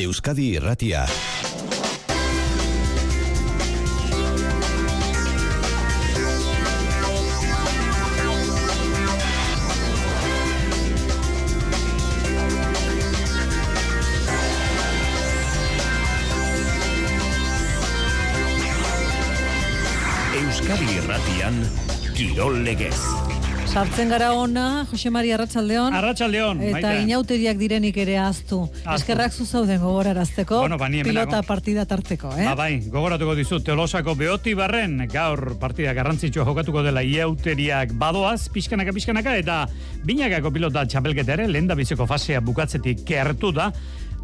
Euskadi 0.00 0.54
Irratia. 0.56 1.04
Euskadi 20.40 20.96
Irratian 20.96 21.60
Kirol 22.16 22.64
Legez. 22.64 23.39
Sartzen 23.70 24.08
gara 24.10 24.32
ona, 24.34 24.84
Jose 24.90 25.10
Maria 25.14 25.36
Arratsaldeon. 25.36 25.94
Arratsaldeon, 25.94 26.58
Eta 26.60 26.88
Maite. 26.88 27.02
inauteriak 27.04 27.56
direnik 27.56 27.96
ere 28.02 28.16
aztu. 28.18 28.64
Eskerrak 28.96 29.30
zu 29.32 29.46
zauden 29.46 29.78
gogorarazteko. 29.78 30.58
Bueno, 30.64 30.76
ba, 30.76 30.88
pilota 30.88 31.42
partida 31.46 31.84
tarteko, 31.86 32.32
eh? 32.36 32.48
Ba, 32.48 32.56
bai, 32.58 32.80
gogoratuko 32.90 33.36
dizut, 33.38 33.62
Tolosako 33.64 34.16
behoti 34.16 34.54
barren, 34.58 35.06
gaur 35.06 35.54
partida 35.60 35.92
garrantzitsua 35.94 36.44
jokatuko 36.44 36.82
dela 36.82 37.04
iauteriak 37.06 37.92
badoaz, 37.94 38.48
pixkanaka, 38.50 38.92
pixkanaka, 38.92 39.36
eta 39.38 39.68
binakako 40.04 40.50
pilota 40.50 40.84
txapelketa 40.84 41.38
ere, 41.38 41.46
lehen 41.46 41.68
da 41.70 41.78
biziko 41.78 42.08
fasea 42.10 42.40
bukatzetik 42.40 43.06
gertu 43.06 43.52
da, 43.52 43.70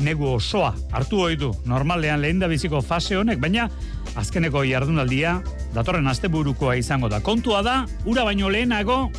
negu 0.01 0.27
osoa 0.35 0.75
hartu 0.93 1.23
ohi 1.23 1.37
du 1.37 1.55
normalean 1.65 2.21
lehen 2.21 2.43
da 2.43 2.49
biziko 2.49 2.83
fase 2.83 3.17
honek, 3.17 3.39
baina 3.41 3.71
azkeneko 4.17 4.65
jardunaldia 4.67 5.39
datorren 5.73 6.07
asteburukoa 6.11 6.75
izango 6.77 7.09
da. 7.09 7.21
Kontua 7.21 7.63
da, 7.63 7.87
ura 8.05 8.25
baino 8.25 8.51
lehenago, 8.51 9.11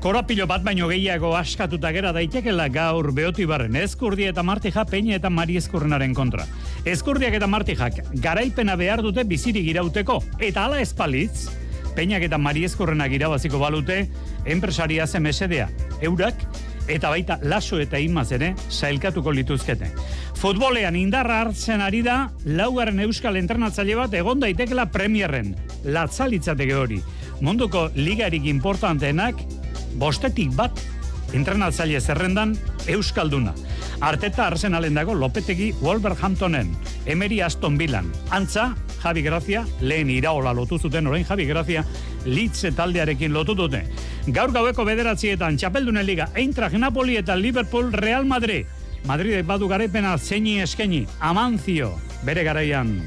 Korapilo 0.00 0.46
bat 0.48 0.62
baino 0.64 0.86
gehiago 0.88 1.34
askatuta 1.36 1.90
gera 1.92 2.08
daitekela 2.16 2.70
gaur 2.72 3.10
behoti 3.12 3.44
barren 3.44 3.74
Ezkurdia 3.76 4.30
eta 4.32 4.40
Martija 4.42 4.86
Peña 4.88 5.18
eta 5.18 5.28
Mari 5.28 5.58
Ezkurrenaren 5.60 6.14
kontra. 6.16 6.46
Ezkurdiak 6.88 7.36
eta 7.36 7.46
Martijak 7.46 7.98
garaipena 8.24 8.78
behar 8.80 9.02
dute 9.04 9.26
bizirik 9.28 9.68
irauteko. 9.68 10.22
Eta 10.40 10.64
hala 10.64 10.80
espalitz, 10.80 11.50
Peñak 11.92 12.24
eta 12.24 12.38
Mari 12.40 12.64
Ezkurrenak 12.64 13.12
irabaziko 13.12 13.60
balute 13.60 14.06
enpresaria 14.46 15.06
zemesedea. 15.06 15.68
Eurak 16.00 16.48
eta 16.88 17.12
baita 17.12 17.36
laso 17.42 17.76
eta 17.76 18.00
imaz 18.00 18.30
ere 18.32 18.54
sailkatuko 18.70 19.36
lituzkete. 19.36 19.92
Futbolean 20.40 20.96
indarra 20.96 21.42
hartzen 21.44 21.84
ari 21.84 22.00
da 22.00 22.30
laugarren 22.46 23.04
euskal 23.04 23.36
entrenatzaile 23.36 24.00
bat 24.00 24.16
egon 24.16 24.40
daitekela 24.40 24.88
premierren. 24.88 25.52
Latzalitzateke 25.84 26.74
hori. 26.74 27.02
Munduko 27.44 27.90
ligarik 27.96 28.48
importanteenak 28.48 29.59
bostetik 29.98 30.54
bat 30.56 30.78
entrenatzaile 31.32 32.00
zerrendan 32.00 32.56
Euskalduna. 32.90 33.54
Arteta 34.00 34.46
Arsenalen 34.46 34.94
dago 34.94 35.14
Lopetegi 35.14 35.72
Wolverhamptonen, 35.80 36.72
Emery 37.06 37.40
Aston 37.42 37.78
Villan, 37.78 38.10
Antza, 38.30 38.74
Javi 39.02 39.22
Grazia, 39.22 39.64
lehen 39.80 40.10
iraola 40.10 40.52
lotu 40.54 40.78
zuten, 40.78 41.06
orain 41.06 41.24
Javi 41.24 41.46
Grazia, 41.46 41.84
Litze 42.24 42.72
taldearekin 42.72 43.32
lotu 43.32 43.54
dute. 43.56 43.84
Gaur 44.28 44.52
gaueko 44.52 44.84
bederatzietan, 44.84 45.56
Txapeldunen 45.56 46.06
Liga, 46.06 46.28
Eintracht 46.34 46.76
Napoli 46.78 47.16
eta 47.16 47.36
Liverpool 47.36 47.92
Real 47.92 48.24
Madrid. 48.24 48.66
Madrid 49.08 49.46
badu 49.46 49.68
garaipena 49.68 50.18
zeini 50.18 50.58
eskeni, 50.60 51.06
Amancio, 51.20 51.94
bere 52.24 52.44
garaian, 52.44 52.98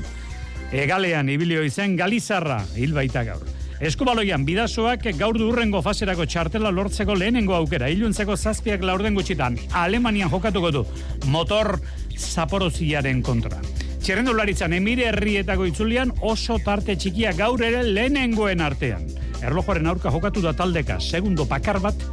egalean 0.74 1.30
ibilio 1.30 1.62
izen 1.64 1.98
Galizarra, 1.98 2.64
hil 2.76 2.96
baita 2.98 3.24
gaur. 3.28 3.53
Eskubaloian 3.84 4.46
bidasoak 4.48 5.10
gaur 5.20 5.36
du 5.36 5.50
urrengo 5.52 5.82
faserako 5.84 6.24
txartela 6.24 6.70
lortzeko 6.72 7.18
lehenengo 7.20 7.52
aukera. 7.58 7.90
Iluntzeko 7.92 8.38
zazpiak 8.38 8.86
laurden 8.88 9.18
gutxitan 9.18 9.58
Alemanian 9.76 10.32
jokatuko 10.32 10.70
du 10.72 10.84
motor 11.28 11.74
zaporoziaren 12.16 13.20
kontra. 13.22 13.60
Txerrendularitzan 14.00 14.78
emire 14.78 15.10
herrietako 15.10 15.68
itzulian 15.68 16.14
oso 16.22 16.62
tarte 16.64 16.96
txikia 16.96 17.34
gaur 17.36 17.60
ere 17.60 17.84
lehenengoen 17.84 18.64
artean. 18.64 19.04
Erlojoaren 19.44 19.92
aurka 19.92 20.16
jokatu 20.16 20.40
da 20.46 20.56
taldeka, 20.56 21.02
segundo 21.04 21.44
pakar 21.44 21.82
bat, 21.84 22.08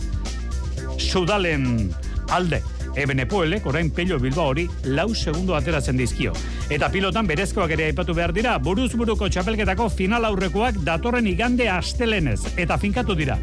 sudalen 0.98 1.92
alde. 2.34 2.64
Ebene 2.98 3.28
Puelek, 3.30 3.70
orain 3.70 3.92
pello 3.94 4.18
bilba 4.18 4.42
hori, 4.50 4.66
lau 4.90 5.12
segundo 5.14 5.54
ateratzen 5.54 6.02
dizkio. 6.02 6.34
Eta 6.70 6.86
pilotan 6.86 7.26
berezkoak 7.26 7.72
ere 7.74 7.88
aipatu 7.88 8.14
behar 8.14 8.30
dira, 8.30 8.52
buruz 8.62 8.92
buruko 8.94 9.26
txapelketako 9.26 9.88
final 9.90 10.28
aurrekoak 10.28 10.78
datorren 10.86 11.26
igande 11.26 11.66
astelenez. 11.68 12.38
Eta 12.62 12.78
finkatu 12.78 13.16
dira, 13.18 13.40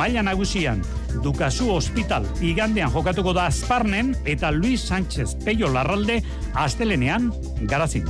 maila 0.00 0.22
nagusian, 0.24 0.80
Dukasu 1.20 1.68
Hospital 1.74 2.24
igandean 2.40 2.88
jokatuko 2.94 3.34
da 3.36 3.50
Azparnen 3.50 4.14
eta 4.24 4.48
Luis 4.54 4.86
Sánchez 4.88 5.34
Peio 5.44 5.68
Larralde 5.68 6.22
astelenean 6.54 7.28
garazin. 7.68 8.08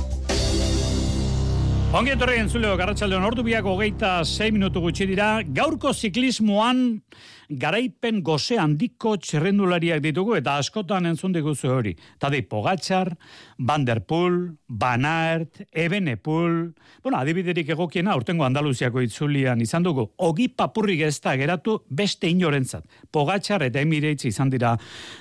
Ongi 1.91 2.13
etorri 2.13 2.37
entzuleo 2.39 2.77
garratxaldeon 2.79 3.25
ordu 3.27 3.43
biak 3.43 3.65
hogeita 3.67 4.21
6 4.23 4.53
minutu 4.55 4.79
gutxi 4.79 5.09
dira. 5.09 5.41
Gaurko 5.43 5.91
ziklismoan 5.91 7.01
garaipen 7.59 8.21
goze 8.23 8.55
handiko 8.55 9.17
txerrendulariak 9.19 9.99
ditugu 9.99 10.37
eta 10.37 10.53
askotan 10.61 11.09
entzun 11.09 11.33
diguzu 11.35 11.67
hori. 11.67 11.91
Tadei 12.19 12.41
Pogatzar, 12.47 13.11
Van 13.59 13.83
der 13.85 13.99
Poel, 14.07 14.55
Van 14.69 15.03
Aert, 15.05 15.65
Ebenepul, 15.71 16.71
bueno, 17.03 17.17
adibiderik 17.17 17.69
egokiena 17.75 18.15
urtengo 18.15 18.45
Andaluziako 18.45 19.01
itzulian 19.03 19.59
izan 19.61 19.83
dugu. 19.83 20.07
Ogi 20.17 20.47
papurrik 20.47 21.01
ez 21.01 21.19
geratu 21.21 21.81
beste 21.89 22.29
inorentzat. 22.29 22.85
Pogatzar 23.11 23.63
eta 23.63 23.81
Emirates 23.81 24.25
izan 24.25 24.49
dira 24.49 24.77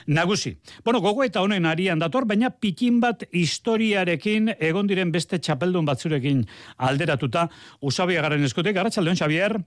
nagusi. 0.06 0.56
Bueno, 0.84 1.00
gogo 1.00 1.24
eta 1.24 1.42
honen 1.42 1.66
arian 1.66 1.98
dator, 1.98 2.26
baina 2.26 2.50
pikin 2.50 3.00
bat 3.00 3.24
historiarekin 3.32 4.54
egon 4.60 4.86
diren 4.86 5.10
beste 5.10 5.38
txapeldun 5.38 5.84
batzurekin 5.84 6.46
alderatuta 6.76 7.48
usabiagaren 7.80 8.44
eskutik. 8.44 8.76
Arratxaldeon, 8.76 9.16
Xavier. 9.16 9.58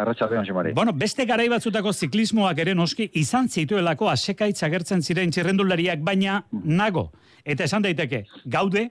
Arratxaldeon, 0.00 0.46
Xamari. 0.46 0.72
Bueno, 0.72 0.92
beste 0.96 1.26
garai 1.26 1.48
batzutako 1.52 1.92
ziklismoak 1.92 2.58
ere 2.62 2.74
noski 2.74 3.10
izan 3.20 3.48
zituelako 3.48 4.08
asekaitz 4.08 4.62
agertzen 4.62 5.02
ziren 5.02 5.30
txirrendulariak, 5.34 6.00
baina 6.06 6.44
nago. 6.52 7.10
Eta 7.44 7.66
esan 7.66 7.84
daiteke, 7.84 8.24
gaude, 8.46 8.90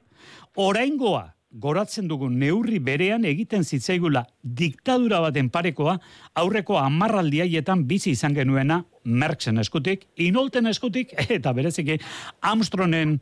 oraingoa 0.55 1.29
goratzen 1.49 2.07
dugun 2.07 2.35
neurri 2.37 2.77
berean 2.79 3.23
egiten 3.25 3.63
zitzaigula 3.63 4.21
diktadura 4.43 5.19
baten 5.23 5.49
parekoa 5.49 5.95
aurreko 6.37 6.77
amarraldiaietan 6.77 7.87
bizi 7.89 8.13
izan 8.13 8.35
genuena 8.37 8.83
Merckxen 9.03 9.57
eskutik, 9.57 10.05
Inolten 10.17 10.69
eskutik 10.69 11.15
eta 11.37 11.53
bereziki 11.53 11.97
Armstrongen 12.41 13.17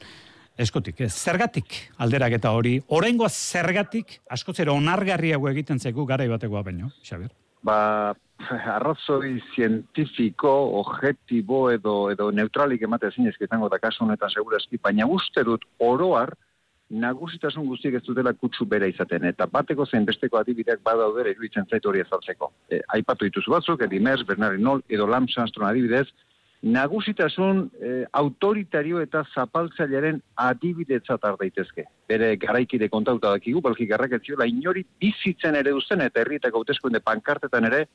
eskutik. 0.57 1.01
Ez, 1.05 1.13
zergatik 1.13 1.79
alderak 2.03 2.37
eta 2.39 2.53
hori, 2.57 2.77
oraingoa 2.87 3.29
zergatik 3.29 4.19
askotzera 4.33 4.73
onargarriago 4.73 5.49
egiten 5.49 5.79
zaigu 5.79 6.05
garai 6.05 6.27
batekoa 6.31 6.63
baino, 6.65 6.91
Xabier? 7.03 7.31
Ba, 7.65 8.13
arrazoi 8.75 9.37
zientifiko, 9.55 10.51
objektibo 10.81 11.67
edo, 11.71 11.95
edo 12.13 12.29
neutralik 12.31 12.83
emate 12.85 13.09
zinezke 13.15 13.47
izango 13.47 13.69
da 13.69 13.79
kasu 13.81 14.05
honetan 14.05 14.33
segurazki, 14.33 14.79
baina 14.81 15.07
uste 15.09 15.43
dut 15.43 15.65
oroar 15.79 16.35
nagusitasun 16.89 17.65
guztiek 17.67 17.97
ez 17.99 18.03
dutela 18.05 18.31
kutsu 18.33 18.65
bera 18.65 18.87
izaten, 18.87 19.25
eta 19.27 19.47
bateko 19.51 19.85
zein 19.85 20.05
besteko 20.07 20.39
adibideak 20.39 20.79
badaudera 20.85 21.33
iruditzen 21.33 21.67
zaitu 21.69 21.89
hori 21.89 21.99
ezaltzeko. 21.99 22.51
E, 22.71 22.79
aipatu 22.95 23.27
dituzu 23.27 23.51
batzuk, 23.51 23.83
Edimers, 23.83 24.23
Bernard 24.27 24.55
Hinault, 24.55 24.85
edo 24.89 25.07
Lance 25.07 25.41
Armstrong 25.41 25.69
adibidez, 25.69 26.07
nagusitasun 26.61 27.69
e, 27.79 28.05
autoritario 28.11 29.01
eta 29.01 29.23
zapaltzailearen 29.33 30.19
adibidetzat 30.41 31.23
har 31.23 31.37
daitezke. 31.39 31.85
Bere 32.09 32.35
garaikide 32.41 32.89
kontauta 32.89 33.31
dakigu, 33.35 33.61
balki 33.61 33.85
garraketziola 33.85 34.47
inori 34.49 34.83
bizitzen 34.99 35.55
ere 35.55 35.71
duzten 35.71 36.01
eta 36.01 36.21
herrietako 36.21 36.63
hauteskunde 36.63 36.99
pankartetan 37.05 37.69
ere 37.69 37.85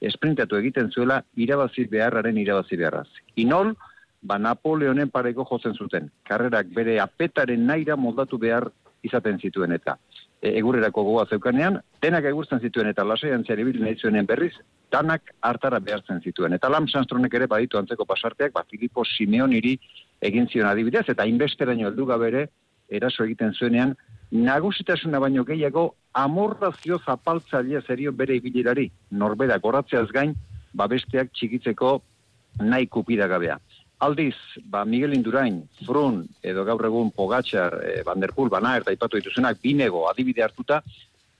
esprintatu 0.00 0.56
egiten 0.56 0.90
zuela 0.90 1.22
irabazi 1.36 1.86
beharraren 1.88 2.36
irabazi 2.38 2.76
beharraz. 2.76 3.08
Inol, 3.36 3.74
ba 4.22 4.38
Napoleonen 4.38 5.08
pareko 5.08 5.46
jotzen 5.48 5.74
zuten. 5.74 6.10
Karrerak 6.28 6.72
bere 6.76 6.98
apetaren 7.00 7.66
naira 7.66 7.96
moldatu 7.96 8.38
behar 8.38 8.68
izaten 9.02 9.40
zituen 9.40 9.72
eta 9.72 9.96
egurrerako 10.40 11.02
gogoa 11.04 11.26
zeukanean, 11.28 11.78
denak 12.00 12.24
egurtzen 12.30 12.60
zituen 12.60 12.88
eta 12.88 13.04
lasaian 13.04 13.44
zer 13.44 13.60
ibil 13.60 13.80
nahi 13.82 13.98
zuenen 14.00 14.26
berriz, 14.26 14.54
danak 14.90 15.34
hartara 15.40 15.80
behartzen 15.80 16.22
zituen. 16.24 16.54
Eta 16.56 16.70
Lance 16.72 16.96
Armstrongek 16.98 17.34
ere 17.34 17.46
baditu 17.46 17.78
antzeko 17.78 18.06
pasarteak, 18.08 18.52
ba 18.52 18.64
Filippo 18.70 19.04
Simeoniri 19.04 19.76
egin 20.20 20.48
zion 20.48 20.68
adibidez, 20.68 21.04
eta 21.08 21.26
inbesteraino 21.28 21.88
heldu 21.88 22.06
gabe 22.06 22.28
ere 22.28 22.46
eraso 22.88 23.24
egiten 23.24 23.52
zuenean, 23.54 23.94
nagusitasuna 24.30 25.20
baino 25.22 25.44
gehiago 25.44 25.94
amorrazio 26.14 26.98
zapaltzailea 27.04 27.82
zerio 27.86 28.12
bere 28.12 28.36
ibilerari, 28.36 28.90
norbera 29.10 29.58
goratzeaz 29.58 30.08
gain, 30.14 30.34
ba 30.74 30.86
besteak 30.88 31.32
txikitzeko 31.34 32.00
nahi 32.60 32.86
kupidagabea. 32.86 33.58
Aldiz, 34.00 34.36
ba 34.64 34.86
Miguel 34.86 35.12
Indurain, 35.12 35.58
Frun, 35.84 36.22
edo 36.42 36.64
gaur 36.64 36.86
egun 36.88 37.10
Pogatzar, 37.12 37.74
e, 37.84 38.02
Van 38.02 38.20
der 38.20 38.32
Poel, 38.32 38.48
Van 38.48 38.64
Aert, 38.64 38.88
aipatu 38.88 39.18
dituzenak, 39.20 39.58
binego 39.60 40.06
adibide 40.08 40.42
hartuta, 40.42 40.80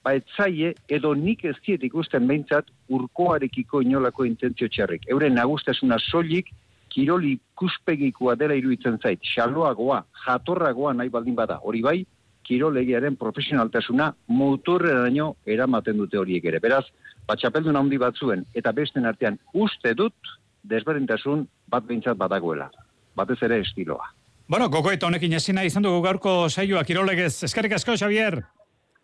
ba 0.05 0.12
etzaie 0.19 0.75
edo 0.89 1.15
nik 1.17 1.47
ez 1.49 1.55
diet 1.65 1.87
ikusten 1.89 2.27
behintzat 2.29 2.69
urkoarekiko 2.93 3.81
inolako 3.81 4.27
intentzio 4.29 4.69
txarrik. 4.69 5.09
Euren 5.09 5.39
nagustasuna 5.41 5.97
soilik 6.05 6.51
kiroli 6.93 7.39
kuspegikoa 7.57 8.35
dela 8.37 8.57
iruditzen 8.59 8.99
zait, 9.01 9.25
xaloagoa, 9.25 10.03
jatorragoa 10.27 10.93
nahi 10.99 11.09
baldin 11.09 11.39
bada, 11.39 11.61
hori 11.65 11.81
bai, 11.87 11.99
kirolegiaren 12.45 13.17
profesionaltasuna 13.17 14.11
motorreraino 14.37 15.31
eramaten 15.47 15.97
dute 15.97 16.21
horiek 16.21 16.45
ere. 16.53 16.61
Beraz, 16.61 16.85
batxapeldun 17.29 17.79
handi 17.79 17.97
batzuen 18.03 18.45
eta 18.59 18.73
besten 18.77 19.09
artean 19.09 19.39
uste 19.55 19.95
dut 19.95 20.37
desberdintasun 20.62 21.47
bat 21.69 21.85
behintzat 21.87 22.19
badagoela. 22.19 22.71
Batez 23.17 23.39
ere 23.43 23.61
estiloa. 23.61 24.12
Bueno, 24.51 24.69
gogoeta 24.69 25.07
honekin 25.07 25.33
ezina 25.39 25.65
izan 25.65 25.85
dugu 25.87 26.03
gaurko 26.03 26.49
saioa 26.51 26.83
kirolegez. 26.85 27.45
Eskerrik 27.47 27.77
asko, 27.79 27.95
Xavier. 27.97 28.43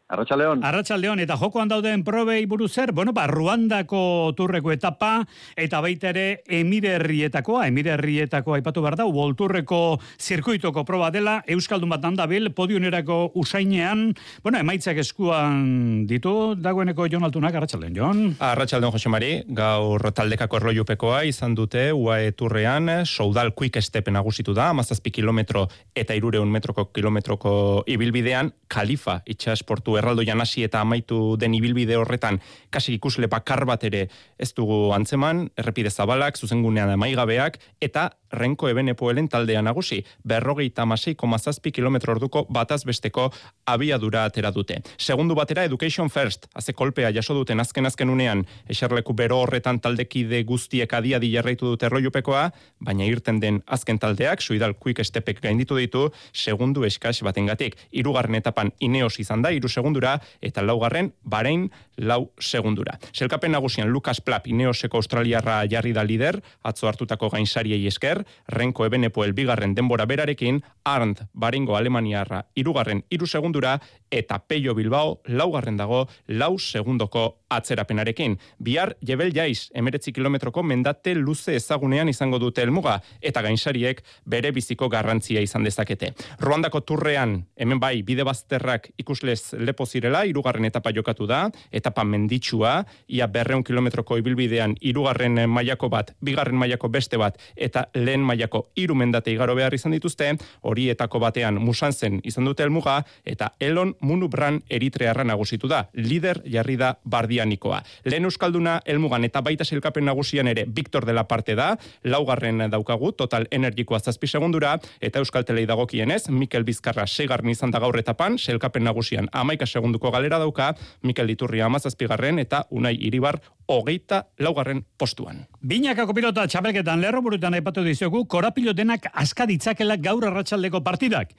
Arratxaldeon. 0.07 0.61
Arratxaldeon, 0.63 1.19
eta 1.19 1.35
jokoan 1.35 1.67
dauden 1.67 2.05
probei 2.07 2.45
buruz 2.47 2.69
zer, 2.79 2.93
bueno, 2.95 3.11
ba, 3.13 3.25
Ruandako 3.27 4.31
turreko 4.39 4.71
etapa, 4.71 5.25
eta 5.59 5.81
baita 5.83 6.13
ere 6.13 6.45
emirerrietakoa, 6.47 7.65
emirerrietakoa 7.73 8.61
aipatu 8.61 8.85
behar 8.85 8.95
da, 9.01 9.07
bolturreko 9.11 9.99
zirkuitoko 10.23 10.85
proba 10.87 11.09
dela, 11.11 11.41
Euskaldun 11.51 11.91
bat 11.91 12.07
handabil, 12.07 12.53
podionerako 12.55 13.33
usainean, 13.43 14.13
bueno, 14.45 14.61
emaitzak 14.63 15.01
eskuan 15.03 16.07
ditu, 16.07 16.55
dagoeneko 16.55 17.09
Jon 17.11 17.27
Altunak, 17.27 17.59
Arratxaldeon, 17.59 17.99
Jon. 17.99 18.23
Arratxaldeon, 18.39 18.95
Jose 18.95 19.11
Mari, 19.11 19.33
gaur 19.59 20.07
taldekako 20.15 20.63
erloiupekoa 20.63 21.25
izan 21.27 21.59
dute, 21.59 21.89
UAE 21.91 22.31
turrean, 22.39 23.03
soudal 23.11 23.57
quick 23.59 23.83
step 23.83 24.15
nagusitu 24.15 24.55
da, 24.55 24.71
amazazpi 24.71 25.11
kilometro 25.19 25.67
eta 25.99 26.15
irureun 26.15 26.47
metroko 26.47 26.93
kilometroko 26.95 27.83
ibilbidean, 27.91 28.55
kalifa 28.71 29.19
itxasportu 29.27 29.96
erraldo 29.99 30.25
janasi 30.27 30.65
eta 30.67 30.81
amaitu 30.81 31.37
den 31.41 31.55
ibilbide 31.55 31.97
horretan 31.97 32.41
kasi 32.71 32.97
ikusle 32.97 33.29
bakar 33.33 33.65
bat 33.67 33.85
ere 33.85 34.07
ez 34.39 34.53
dugu 34.55 34.93
antzeman, 34.95 35.49
errepide 35.57 35.91
zabalak, 35.91 36.37
zuzengunean 36.37 36.91
amaigabeak, 36.95 37.59
eta 37.81 38.11
renko 38.37 38.69
ebenepoelen 38.71 39.29
taldea 39.33 39.63
nagusi, 39.65 40.03
berrogeita 40.25 40.87
masei 40.87 41.15
komazazpi 41.17 41.73
kilometro 41.73 42.15
orduko 42.15 42.45
bataz 42.53 42.85
besteko 42.85 43.31
abiadura 43.67 44.25
atera 44.29 44.53
dute. 44.53 44.81
Segundu 44.99 45.35
batera, 45.35 45.65
Education 45.65 46.11
First, 46.11 46.47
haze 46.55 46.73
kolpea 46.77 47.11
jaso 47.17 47.35
duten 47.35 47.61
azken 47.61 47.87
azken 47.87 48.11
unean, 48.13 48.45
eserleku 48.69 49.15
bero 49.17 49.41
horretan 49.43 49.81
taldekide 49.81 50.43
guztiek 50.45 50.93
adia 50.93 51.19
di 51.23 51.33
jarraitu 51.33 51.73
dute 51.73 51.89
roiupekoa, 51.89 52.51
baina 52.81 53.09
irten 53.09 53.41
den 53.41 53.63
azken 53.67 53.99
taldeak, 53.99 54.45
suidal 54.45 54.77
quick 54.77 55.03
stepek 55.05 55.41
gainditu 55.43 55.77
ditu, 55.81 56.11
segundu 56.33 56.85
eskas 56.85 57.23
batengatik. 57.25 57.77
Hirugarren 57.93 58.39
etapan 58.39 58.73
ineos 58.81 59.17
izan 59.23 59.43
da, 59.43 59.53
iru 59.55 59.69
segundura, 59.69 60.19
eta 60.45 60.63
laugarren, 60.63 61.13
barein, 61.25 61.71
lau 61.97 62.31
segundura. 62.41 62.99
Selkapen 63.13 63.55
nagusian 63.57 63.89
Lucas 63.89 64.21
Plap, 64.21 64.47
ineoseko 64.47 65.01
australiarra 65.01 65.63
jarri 65.71 65.95
da 65.97 66.05
lider, 66.05 66.41
atzo 66.63 66.89
hartutako 66.91 67.31
gainsariei 67.33 67.87
esker, 67.89 68.26
renko 68.49 68.87
ebenepo 68.87 69.25
elbigarren 69.25 69.75
denbora 69.75 70.07
berarekin, 70.07 70.63
Arndt, 70.85 71.25
baringo 71.33 71.77
alemaniarra, 71.77 72.45
irugarren, 72.55 73.05
iru 73.11 73.27
segundura, 73.27 73.81
eta 74.11 74.39
Peio 74.47 74.75
Bilbao, 74.75 75.21
laugarren 75.27 75.77
dago, 75.77 76.07
lau 76.29 76.59
segundoko 76.59 77.27
atzerapenarekin. 77.51 78.37
Bihar, 78.59 78.97
jebel 79.07 79.33
jaiz, 79.35 79.71
emeretzi 79.75 80.13
kilometroko 80.13 80.63
mendate 80.63 81.15
luze 81.15 81.57
ezagunean 81.57 82.09
izango 82.09 82.39
dute 82.43 82.63
elmuga, 82.63 83.01
eta 83.21 83.43
gainsariek 83.43 84.03
bere 84.27 84.53
biziko 84.55 84.89
garrantzia 84.93 85.43
izan 85.45 85.67
dezakete. 85.67 86.13
Ruandako 86.43 86.83
turrean, 86.87 87.39
hemen 87.57 87.81
bai, 87.83 88.01
bide 88.07 88.27
bazterrak 88.27 88.91
ikuslez 88.99 89.55
lepo 89.59 89.87
zirela, 89.87 90.25
irugarren 90.27 90.67
etapa 90.69 90.93
jokatu 90.95 91.27
da, 91.31 91.47
etapa 91.71 92.05
menditsua, 92.05 92.79
ia 93.09 93.27
berreun 93.31 93.65
kilometroko 93.67 94.19
ibilbidean, 94.23 94.77
irugarren 94.81 95.45
mailako 95.51 95.91
bat, 95.93 96.15
bigarren 96.21 96.59
mailako 96.59 96.91
beste 96.93 97.21
bat, 97.21 97.39
eta 97.57 97.87
lehen 98.07 98.23
mailako 98.25 98.69
hiru 98.77 98.95
mendate 98.95 99.35
igaro 99.35 99.55
behar 99.59 99.75
izan 99.75 99.95
dituzte, 99.97 100.33
horietako 100.63 101.21
batean 101.23 101.61
musan 101.63 101.93
zen 101.93 102.21
izan 102.25 102.47
dute 102.47 102.65
elmuga, 102.65 103.01
eta 103.25 103.53
Elon 103.61 103.95
Munubran 104.01 104.63
eritrearra 104.71 105.25
nagusitu 105.27 105.69
da, 105.69 105.87
lider 105.95 106.41
jarri 106.47 106.77
da 106.81 106.95
bardianikoa. 107.05 107.83
Lehen 108.07 108.29
euskalduna 108.29 108.79
elmugan 108.87 109.27
eta 109.27 109.43
baita 109.43 109.65
silkapen 109.65 110.07
nagusian 110.07 110.49
ere 110.49 110.67
Victor 110.69 111.05
de 111.07 111.13
la 111.17 111.27
parte 111.29 111.57
da, 111.59 111.75
laugarren 112.05 112.67
daukagu, 112.71 113.13
total 113.13 113.49
energikoa 113.51 114.01
zazpi 114.01 114.27
segundura, 114.31 114.77
eta 115.01 115.23
euskaltelei 115.23 115.67
dagokienez, 115.67 116.29
Mikel 116.31 116.65
Bizkarra 116.65 117.07
segarren 117.07 117.51
izan 117.51 117.75
da 117.75 117.83
gaur 117.83 117.99
etapan, 117.99 118.39
selkapen 118.39 118.85
nagusian 118.87 119.31
amaika 119.33 119.67
segunduko 119.67 120.11
galera 120.15 120.39
dauka, 120.39 120.75
Mikel 121.03 121.31
Iturria 121.31 121.67
amazazpigarren, 121.67 122.39
eta 122.43 122.67
Unai 122.71 122.97
Iribar 123.09 123.41
hogeita 123.67 124.27
laugarren 124.39 124.85
postuan. 124.99 125.43
Binakako 125.67 126.15
pilota 126.15 126.47
txapelketan 126.47 127.01
lerro 127.03 127.23
burutan 127.25 127.57
aipatu 127.59 127.83
dizugu, 127.97 128.27
korapilo 128.29 128.75
denak 128.77 129.09
askaditzakela 129.13 129.97
gaur 129.97 130.29
arratsaldeko 130.29 130.83
partidak. 130.85 131.33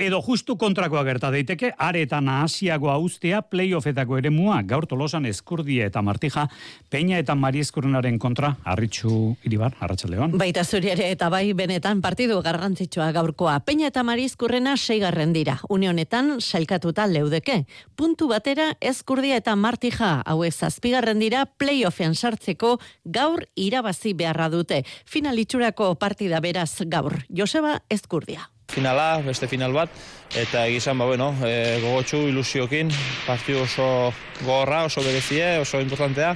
Edo 0.00 0.22
justu 0.24 0.54
kontrakoa 0.56 1.02
gerta 1.04 1.28
daiteke, 1.28 1.68
are 1.76 2.00
eta 2.00 2.16
nahasiagoa 2.24 2.94
ustea 3.04 3.42
playoffetako 3.44 4.16
ere 4.16 4.30
mua, 4.32 4.62
gaur 4.64 4.86
tolosan 4.88 5.26
eskurdia 5.28 5.84
eta 5.90 6.00
martija, 6.00 6.46
peina 6.88 7.18
eta 7.20 7.34
mari 7.36 7.60
eskurrenaren 7.60 8.16
kontra, 8.18 8.54
arritxu 8.64 9.36
iribar, 9.44 9.76
arratsaldeon. 9.84 10.38
Baita 10.40 10.64
zuri 10.64 10.88
ere 10.94 11.10
eta 11.12 11.28
bai 11.28 11.52
benetan 11.52 12.00
partidu 12.00 12.40
garrantzitsua 12.40 13.10
gaurkoa. 13.12 13.58
Peina 13.66 13.90
eta 13.92 14.00
mari 14.02 14.24
eskurrena 14.30 14.78
seigarren 14.78 15.34
dira. 15.36 15.58
Unionetan 15.68 16.38
sailkatuta 16.40 17.06
leudeke. 17.06 17.66
Puntu 17.94 18.30
batera 18.32 18.70
eskurdia 18.80 19.36
eta 19.42 19.58
martija 19.60 20.22
hauek 20.24 20.56
zazpigarren 20.56 21.20
dira 21.20 21.44
playoffen 21.44 22.16
sartzeko 22.16 22.78
gaur 23.04 23.44
irabazi 23.56 24.16
beharra 24.16 24.48
dute. 24.48 24.86
Finalitxurako 25.04 25.92
partida 26.00 26.40
beraz 26.40 26.80
gaur. 26.88 27.20
Joseba 27.28 27.82
Eskurdia 27.92 28.48
finala, 28.72 29.20
beste 29.24 29.48
final 29.48 29.74
bat, 29.76 29.92
eta 30.34 30.64
egizan, 30.66 30.98
ba, 30.98 31.06
bueno, 31.06 31.32
e, 31.44 31.78
gogotxu, 31.82 32.24
ilusiokin, 32.30 32.92
partidu 33.26 33.62
oso 33.66 34.12
gorra, 34.46 34.84
oso 34.88 35.04
berezie, 35.04 35.58
oso 35.60 35.80
importantea, 35.80 36.34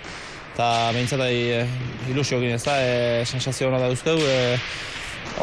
eta 0.54 0.68
behintzat 0.96 1.24
e, 1.26 1.64
ilusiokin 2.12 2.56
ez 2.56 2.64
da, 2.64 2.76
e, 2.80 3.24
sensazio 3.24 3.70
hona 3.70 3.80
da 3.82 3.92
duzteu, 3.92 4.18
e, 4.20 4.58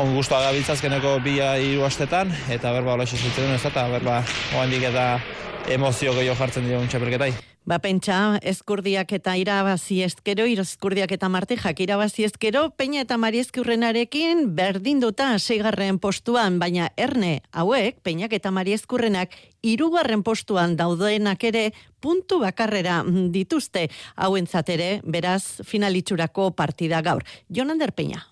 on 0.02 0.14
guztua 0.16 0.42
gabiltzazkeneko 0.48 1.18
bia 1.26 1.56
hiru 1.62 1.86
astetan, 1.86 2.34
eta 2.54 2.74
berba 2.74 2.96
hola 2.96 3.10
esizitzen 3.10 3.54
ez 3.54 3.62
da, 3.64 3.74
eta 3.74 3.88
berba, 3.98 4.22
oandik 4.58 4.90
eta 4.90 5.08
emozio 5.74 6.14
gehiago 6.18 6.40
jartzen 6.42 6.70
dira 6.70 6.86
txapelketai. 6.90 7.53
Ba, 7.64 7.78
pentsa, 7.80 8.42
eskurdiak 8.44 9.14
eta 9.16 9.38
irabazi 9.40 10.02
ezkero, 10.04 10.44
eskurdiak 10.44 11.14
eta 11.16 11.30
martijak 11.32 11.78
irabazi 11.80 12.26
ezkero, 12.28 12.66
peina 12.76 13.00
eta 13.06 13.16
mari 13.16 13.40
eskurrenarekin 13.40 14.50
berdin 14.52 15.00
duta 15.00 15.30
seigarren 15.40 15.96
postuan, 16.04 16.58
baina 16.60 16.90
erne 17.00 17.38
hauek, 17.56 18.02
peinak 18.04 18.36
eta 18.36 18.52
mari 18.52 18.76
eskurrenak, 18.76 19.32
irugarren 19.64 20.26
postuan 20.28 20.76
daudenak 20.76 21.46
ere, 21.48 21.70
puntu 22.04 22.42
bakarrera 22.44 23.00
dituzte, 23.32 23.88
hauentzat 24.18 24.74
ere, 24.76 24.90
beraz, 25.08 25.64
finalitxurako 25.64 26.52
partida 26.52 27.00
gaur. 27.00 27.24
Jonander 27.48 27.96
Peña. 27.96 28.26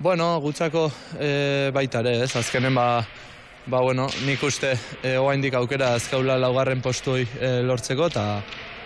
Bueno, 0.00 0.38
gutzako 0.40 0.86
e, 1.20 1.68
baitare, 1.76 2.22
ez, 2.24 2.32
azkenen 2.32 2.74
ba, 2.74 3.04
ba 3.68 3.84
bueno, 3.84 4.08
nik 4.24 4.40
uste 4.40 4.72
e, 5.02 5.18
oaindik 5.20 5.52
aukera 5.60 5.92
azkaula 6.00 6.40
laugarren 6.40 6.80
postui 6.80 7.28
e, 7.36 7.58
lortzeko, 7.60 8.08
eta 8.08 8.26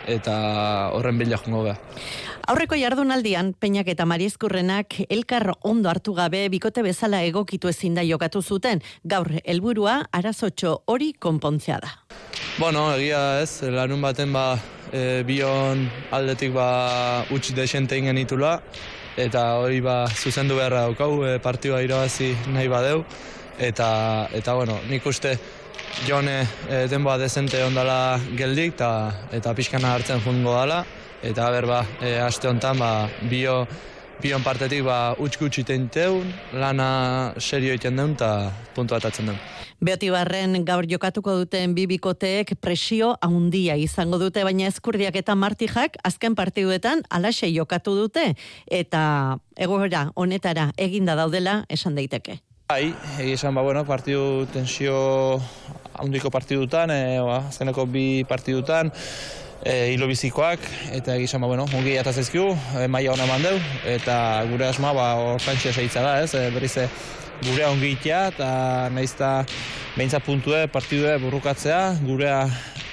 eta 0.06 0.90
horren 0.92 1.18
bila 1.18 1.38
jongo 1.38 1.64
beha. 1.64 1.78
Aurreko 2.44 2.76
jardunaldian, 2.76 3.54
Peñak 3.56 3.88
eta 3.88 4.04
Mariezkurrenak 4.04 4.98
elkar 5.08 5.54
ondo 5.64 5.88
hartu 5.88 6.12
gabe 6.12 6.42
bikote 6.52 6.82
bezala 6.84 7.22
egokitu 7.24 7.70
ezin 7.70 7.94
da 7.96 8.04
jokatu 8.04 8.42
zuten, 8.42 8.82
gaur 9.02 9.30
helburua 9.44 10.02
arazotxo 10.12 10.82
hori 10.84 11.14
konpontzea 11.16 11.78
da. 11.80 11.94
Bueno, 12.58 12.90
egia 12.98 13.40
ez, 13.40 13.62
lanun 13.72 14.04
baten 14.04 14.36
ba, 14.36 14.58
e, 14.92 15.22
bion 15.24 15.88
aldetik 16.12 16.52
ba, 16.52 17.24
utx 17.32 17.54
desente 17.56 17.96
ingen 17.96 18.20
itula, 18.20 18.58
eta 19.16 19.54
hori 19.62 19.80
ba, 19.80 20.02
zuzendu 20.12 20.60
beharra 20.60 20.84
daukau, 20.84 21.24
e, 21.24 21.38
partioa 21.40 21.80
irabazi 21.80 22.34
nahi 22.52 22.68
badeu, 22.68 23.06
eta, 23.58 24.28
eta 24.36 24.54
bueno, 24.54 24.76
nik 24.90 25.06
uste 25.06 25.38
jone 26.06 26.46
e, 26.68 26.86
denboa 26.90 27.16
dezente 27.18 27.62
ondala 27.64 28.18
geldik 28.36 28.74
eta 28.74 28.90
eta 29.32 29.54
pixkana 29.54 29.94
hartzen 29.94 30.20
jungo 30.20 30.54
dala. 30.54 30.84
Eta 31.22 31.50
berba 31.50 31.84
e, 32.02 32.18
aste 32.20 32.48
hontan 32.48 32.78
ba 32.78 33.08
bio 33.30 33.66
bion 34.22 34.42
partetik 34.42 34.84
ba 34.84 35.14
utz 35.18 35.36
gutxi 35.38 35.64
teun 35.64 36.32
lana 36.52 37.34
serio 37.38 37.72
egiten 37.72 37.96
den 37.96 38.16
ta 38.16 38.52
puntu 38.74 38.94
atatzen 38.94 39.26
den 39.26 39.38
Beoti 39.84 40.08
barren 40.10 40.64
gaur 40.64 40.86
jokatuko 40.88 41.34
duten 41.36 41.74
bibikoteek 41.74 42.54
presio 42.60 43.16
handia 43.20 43.76
izango 43.76 44.18
dute, 44.18 44.44
baina 44.44 44.66
eskurdiak 44.70 45.16
eta 45.16 45.34
martijak 45.34 45.98
azken 46.04 46.34
partiduetan 46.34 47.02
alaxe 47.10 47.50
jokatu 47.52 47.96
dute, 47.98 48.34
eta 48.70 49.36
egora 49.56 50.10
honetara 50.14 50.70
eginda 50.78 51.14
daudela 51.14 51.64
esan 51.68 51.94
daiteke. 51.94 52.40
Bai, 52.74 52.90
esan 53.20 53.54
ba, 53.54 53.62
bueno, 53.62 53.84
partidu 53.86 54.48
tensio 54.50 55.40
handiko 55.94 56.26
partidutan, 56.34 56.90
e, 56.90 57.20
ba, 57.22 57.36
azkeneko 57.46 57.84
bi 57.86 58.24
partidutan, 58.26 58.90
e, 59.62 59.92
hilo 59.92 60.08
bizikoak, 60.10 60.58
eta 60.96 61.14
egizan, 61.14 61.44
ba, 61.44 61.52
bueno, 61.52 61.68
ongi 61.78 61.94
atazezkiu, 62.00 62.48
e, 62.80 62.88
maia 62.90 63.12
hona 63.12 63.28
mandeu, 63.30 63.60
eta 63.86 64.16
gure 64.50 64.66
asma, 64.72 64.90
ba, 64.90 65.06
orkantxe 65.36 65.70
seitza 65.70 66.02
da, 66.02 66.16
ez, 66.24 66.32
e, 66.34 66.48
berriz, 66.50 66.72
e, 66.82 66.88
gure 67.44 67.62
ongi 67.68 67.92
itea, 67.94 68.24
eta 68.34 68.50
nahizta 68.90 69.30
behintzat 69.94 70.26
puntue, 70.26 70.64
partidue 70.66 71.14
burrukatzea, 71.22 71.80
gurea 72.02 72.40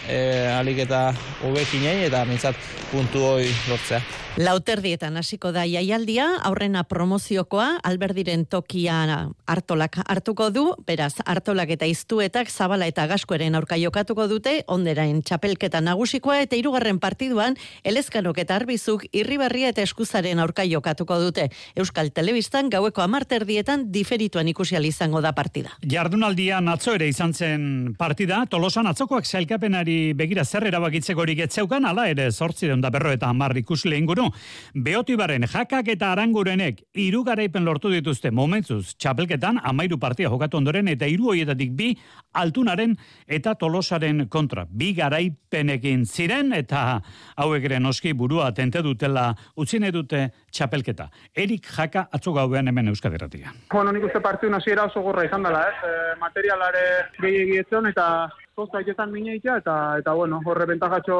e, 0.07 0.47
alik 0.53 0.83
eta 0.87 1.11
hobekinei, 1.43 2.05
eta 2.07 2.25
behintzat 2.25 2.55
puntu 2.91 3.23
hoi 3.33 3.47
lortzea. 3.69 4.01
Lauterdietan 4.39 5.17
hasiko 5.19 5.49
da 5.51 5.65
jaialdia, 5.67 6.23
aurrena 6.47 6.85
promoziokoa, 6.87 7.81
alberdiren 7.83 8.45
tokia 8.47 9.01
hartolak 9.43 9.97
hartuko 10.05 10.45
du, 10.55 10.63
beraz, 10.87 11.17
hartolak 11.27 11.73
eta 11.75 11.89
iztuetak 11.91 12.47
zabala 12.47 12.87
eta 12.87 13.09
gaskoeren 13.11 13.57
aurka 13.59 13.75
jokatuko 13.75 14.29
dute, 14.31 14.53
onderain 14.71 15.19
txapelketa 15.27 15.81
nagusikoa 15.83 16.37
eta 16.45 16.55
irugarren 16.55 17.01
partiduan, 17.03 17.57
elezkanok 17.83 18.39
eta 18.45 18.55
arbizuk 18.55 19.03
irribarria 19.11 19.73
eta 19.75 19.83
eskuzaren 19.83 20.39
aurka 20.39 20.63
jokatuko 20.63 21.19
dute. 21.19 21.49
Euskal 21.75 22.13
Telebistan 22.15 22.71
gaueko 22.71 23.03
amarterdietan 23.03 23.89
diferituan 23.91 24.47
ikusial 24.47 24.87
izango 24.87 25.19
da 25.19 25.35
partida. 25.35 25.75
Jardunaldian 25.83 26.71
atzo 26.71 26.95
ere 26.95 27.11
izan 27.11 27.35
zen 27.35 27.67
partida, 27.99 28.45
tolosan 28.47 28.87
atzokoak 28.87 29.27
zailkapenari 29.27 29.90
begira 30.15 30.45
zer 30.45 30.67
erabakitzeko 30.71 31.27
etzeukan, 31.31 31.85
ala 31.85 32.07
ere 32.09 32.31
sortzireun 32.31 32.81
da 32.81 32.89
berro 32.89 33.11
eta 33.11 33.29
amar 33.29 33.55
ikusile 33.57 33.97
inguru, 33.97 34.21
bueno, 34.21 34.33
beotibaren 34.73 35.45
jakak 35.49 35.87
eta 35.87 36.11
arangurenek 36.13 36.83
hiru 36.93 37.23
garaipen 37.23 37.65
lortu 37.65 37.89
dituzte 37.89 38.31
momentzuz 38.31 38.95
txapelketan 38.97 39.59
amairu 39.63 39.97
partia 39.99 40.29
jokatu 40.29 40.57
ondoren 40.57 40.87
eta 40.87 41.07
hiru 41.09 41.31
hoietatik 41.33 41.71
bi 41.77 41.91
altunaren 42.33 42.95
eta 43.27 43.55
tolosaren 43.55 44.27
kontra. 44.29 44.65
Bi 44.69 44.93
garaipenekin 44.93 46.05
ziren 46.05 46.53
eta 46.53 47.01
hauek 47.37 47.65
ere 47.65 47.79
noski 47.79 48.13
burua 48.13 48.51
tente 48.53 48.81
dutela 48.81 49.31
utzine 49.55 49.91
dute 49.91 50.29
txapelketa. 50.51 51.09
Erik 51.35 51.67
jaka 51.67 52.07
atzo 52.11 52.33
gauean 52.33 52.67
hemen 52.67 52.87
euskaderatia. 52.87 53.53
Bueno, 53.71 53.91
nik 53.91 54.05
uste 54.05 54.21
partiu 54.21 54.49
nasiera 54.49 54.85
oso 54.85 55.01
gorra 55.01 55.25
izan 55.25 55.43
dela, 55.43 55.65
ez? 55.69 55.77
E, 55.83 56.19
materialare 56.21 56.85
gehiagietzen 57.19 57.91
eta 57.91 58.07
kosta 58.55 58.81
itetan 58.83 59.11
mineitea 59.11 59.57
eta, 59.61 59.75
eta 60.01 60.13
bueno, 60.13 60.41
horre 60.45 60.67
bentajatxo 60.69 61.17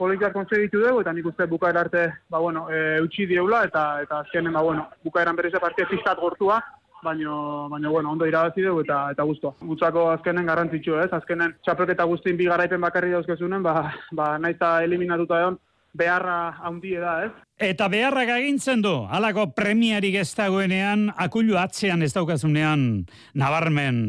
politikak 0.00 0.32
konsegitu 0.32 0.80
dugu, 0.80 1.02
eta 1.02 1.12
nik 1.12 1.28
uste 1.28 1.46
bukaera 1.46 1.84
arte, 1.84 2.06
ba, 2.32 2.40
bueno, 2.40 2.64
e, 2.72 3.00
utxi 3.04 3.26
dieula, 3.28 3.64
eta, 3.68 3.84
eta 4.04 4.22
azkenen, 4.24 4.54
ba, 4.56 4.62
bueno, 4.64 4.86
bukaeran 5.04 5.36
berriz 5.36 5.52
partia 5.60 5.88
fiskat 5.90 6.20
gortua, 6.20 6.56
baino, 7.04 7.68
baino, 7.68 7.90
bueno, 7.92 8.12
ondo 8.14 8.28
irabazi 8.28 8.64
dugu, 8.64 8.80
eta, 8.86 9.00
eta 9.12 9.26
guztua. 9.28 9.52
Gutzako 9.60 10.06
azkenen 10.14 10.48
garrantzitsu, 10.48 10.96
ez? 11.02 11.10
Azkenen, 11.12 11.52
txapelketa 11.66 12.06
guztin 12.08 12.38
bi 12.40 12.48
garaipen 12.48 12.80
bakarri 12.80 13.12
dauzkezunen, 13.12 13.60
ba, 13.66 13.90
ba, 14.16 14.30
naizta 14.40 14.78
eliminatuta 14.86 15.42
egon, 15.42 15.60
beharra 16.00 16.38
handie 16.64 17.02
da, 17.02 17.18
ez? 17.26 17.34
Eta 17.60 17.90
beharrak 17.92 18.32
agintzen 18.38 18.80
du, 18.80 18.94
alako 19.04 19.50
premiarik 19.52 20.16
ez 20.22 20.30
dagoenean, 20.32 21.10
akullu 21.28 21.60
atzean 21.60 22.00
ez 22.06 22.14
daukazunean, 22.16 23.04
nabarmen, 23.36 24.02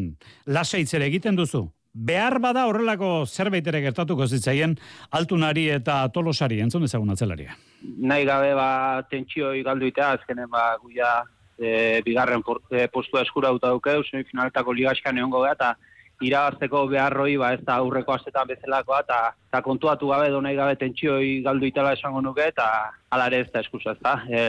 lasaitzere 0.47 1.11
egiten 1.11 1.35
duzu 1.35 1.67
behar 1.93 2.39
bada 2.39 2.65
horrelako 2.67 3.25
zerbait 3.25 3.67
ere 3.67 3.81
gertatuko 3.83 4.27
zitzaien 4.27 4.77
altunari 5.11 5.67
eta 5.69 6.07
tolosari, 6.13 6.61
entzun 6.63 6.87
ezagun 6.87 7.11
atzelaria. 7.11 7.55
Nahi 7.81 8.25
gabe 8.25 8.53
ba 8.55 9.03
tentsioi 9.11 9.63
galduitea, 9.63 10.11
azkenen 10.17 10.49
ba 10.49 10.75
guia 10.81 11.21
e, 11.59 12.01
bigarren 12.05 12.43
e, 12.71 12.87
postua 12.87 13.23
eskura 13.25 13.51
duta 13.51 13.69
dukeu, 13.69 14.03
finaltako 14.29 14.73
ligaskan 14.73 15.17
egongo 15.17 15.43
gara, 15.45 15.53
eta 15.53 15.91
irabazteko 16.21 16.85
beharroi, 16.87 17.35
ba 17.41 17.53
ez 17.55 17.61
da 17.65 17.79
aurreko 17.81 18.13
astetan 18.13 18.47
bezalakoa, 18.47 19.01
eta, 19.01 19.19
eta 19.49 19.61
kontuatu 19.65 20.11
gabe, 20.13 20.29
do 20.29 20.41
nahi 20.41 20.55
gabe 20.55 20.75
tentsioi 20.77 21.41
galdu 21.45 21.65
itela 21.65 21.95
esango 21.97 22.21
nuke, 22.21 22.45
eta 22.53 22.67
alare 23.09 23.41
ez 23.41 23.49
da 23.53 23.63
eskusa, 23.65 23.95
ez 23.95 24.03
da. 24.05 24.19
E, 24.29 24.43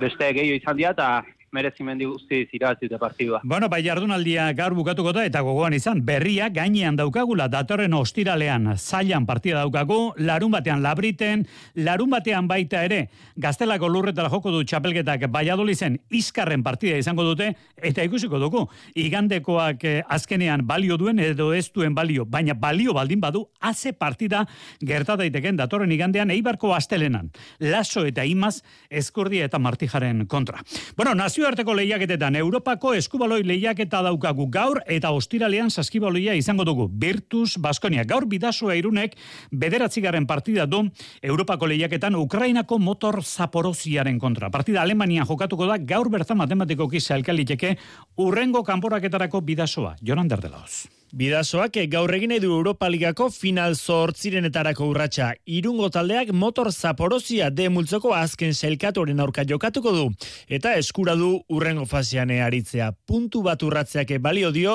beste 0.00 0.30
gehiago 0.36 0.60
izan 0.60 0.76
dira, 0.76 0.92
eta 0.92 1.08
merezimendi 1.54 2.08
guzti 2.08 2.42
irabazi 2.52 2.88
dute 2.88 2.98
partidua. 2.98 3.40
Bueno, 3.44 3.68
bai 3.70 3.82
jardunaldia 3.86 4.50
gaur 4.58 4.74
bukatuko 4.74 5.12
da 5.14 5.24
eta 5.28 5.42
gogoan 5.46 5.76
izan 5.76 6.02
berria 6.04 6.48
gainean 6.52 6.98
daukagula 6.98 7.46
datorren 7.48 7.94
ostiralean 7.94 8.74
zailan 8.76 9.26
partida 9.26 9.62
daukagu, 9.62 10.14
larun 10.18 10.52
batean 10.54 10.82
labriten, 10.82 11.46
larun 11.76 12.10
batean 12.10 12.48
baita 12.50 12.82
ere 12.84 13.04
gaztelako 13.36 13.88
lurretara 13.88 14.30
joko 14.32 14.50
du 14.50 14.64
txapelketak 14.64 15.28
zen 15.74 15.98
izkarren 16.10 16.62
partida 16.62 16.96
izango 16.96 17.24
dute 17.24 17.54
eta 17.76 18.02
ikusiko 18.02 18.38
dugu. 18.38 18.68
Igandekoak 18.94 19.84
eh, 19.84 20.02
azkenean 20.08 20.66
balio 20.66 20.96
duen 20.96 21.18
edo 21.18 21.52
ez 21.52 21.70
duen 21.72 21.94
balio, 21.94 22.24
baina 22.24 22.54
balio 22.54 22.92
baldin 22.92 23.20
badu 23.20 23.48
haze 23.60 23.92
partida 23.92 24.44
gerta 24.80 25.16
daiteken 25.16 25.56
datorren 25.56 25.92
igandean 25.92 26.30
eibarko 26.30 26.74
astelenan. 26.74 27.30
Laso 27.60 28.04
eta 28.06 28.24
imaz 28.24 28.62
eskurdia 28.90 29.44
eta 29.44 29.58
martijaren 29.58 30.26
kontra. 30.26 30.62
Bueno, 30.96 31.14
nazio 31.14 31.43
nazioarteko 31.44 31.74
lehiaketetan 31.76 32.36
Europako 32.40 32.94
eskubaloi 32.96 33.42
lehiaketa 33.44 33.98
daukagu 34.06 34.46
gaur 34.48 34.78
eta 34.88 35.10
ostiralean 35.12 35.68
saskibaloia 35.70 36.32
izango 36.40 36.64
dugu. 36.64 36.86
Virtus 37.00 37.58
Baskonia 37.60 38.06
gaur 38.08 38.24
bidasua 38.24 38.78
irunek 38.80 39.12
bederatzigarren 39.52 40.24
partida 40.26 40.64
du 40.64 40.80
Europako 41.20 41.68
lehiaketan 41.68 42.16
Ukrainako 42.16 42.78
motor 42.78 43.20
zaporoziaren 43.22 44.18
kontra. 44.18 44.48
Partida 44.50 44.80
Alemania 44.80 45.28
jokatuko 45.28 45.68
da 45.68 45.76
gaur 45.76 46.08
bertan 46.08 46.40
matematikoki 46.40 47.00
zailkaliteke 47.00 47.76
urrengo 48.16 48.64
kanporaketarako 48.64 49.44
bidasoa. 49.44 49.96
Jonan 50.00 50.28
Derdelaoz. 50.28 51.03
Bidasoak 51.14 51.76
gaur 51.92 52.10
egin 52.16 52.32
edu 52.34 52.48
Europa 52.50 52.88
Ligako 52.90 53.28
final 53.30 53.76
zortzirenetarako 53.78 54.88
urratsa. 54.90 55.28
Irungo 55.46 55.86
taldeak 55.94 56.32
motor 56.34 56.72
zaporozia 56.72 57.52
de 57.54 57.68
multzoko 57.70 58.10
azken 58.18 58.50
selkatoren 58.50 59.22
aurka 59.22 59.44
jokatuko 59.46 59.92
du. 59.94 60.08
Eta 60.48 60.72
eskura 60.74 61.14
du 61.14 61.28
urrengo 61.54 61.84
fasean 61.86 62.32
aritzea. 62.34 62.88
Puntu 63.06 63.44
bat 63.46 63.62
urratzeak 63.62 64.10
balio 64.18 64.50
dio, 64.50 64.72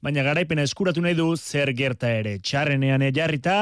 baina 0.00 0.24
garaipena 0.24 0.64
eskuratu 0.64 1.02
nahi 1.04 1.12
du 1.18 1.26
zer 1.36 1.74
gerta 1.76 2.08
ere. 2.08 2.38
Txarrenean 2.40 3.04
jarrita, 3.12 3.58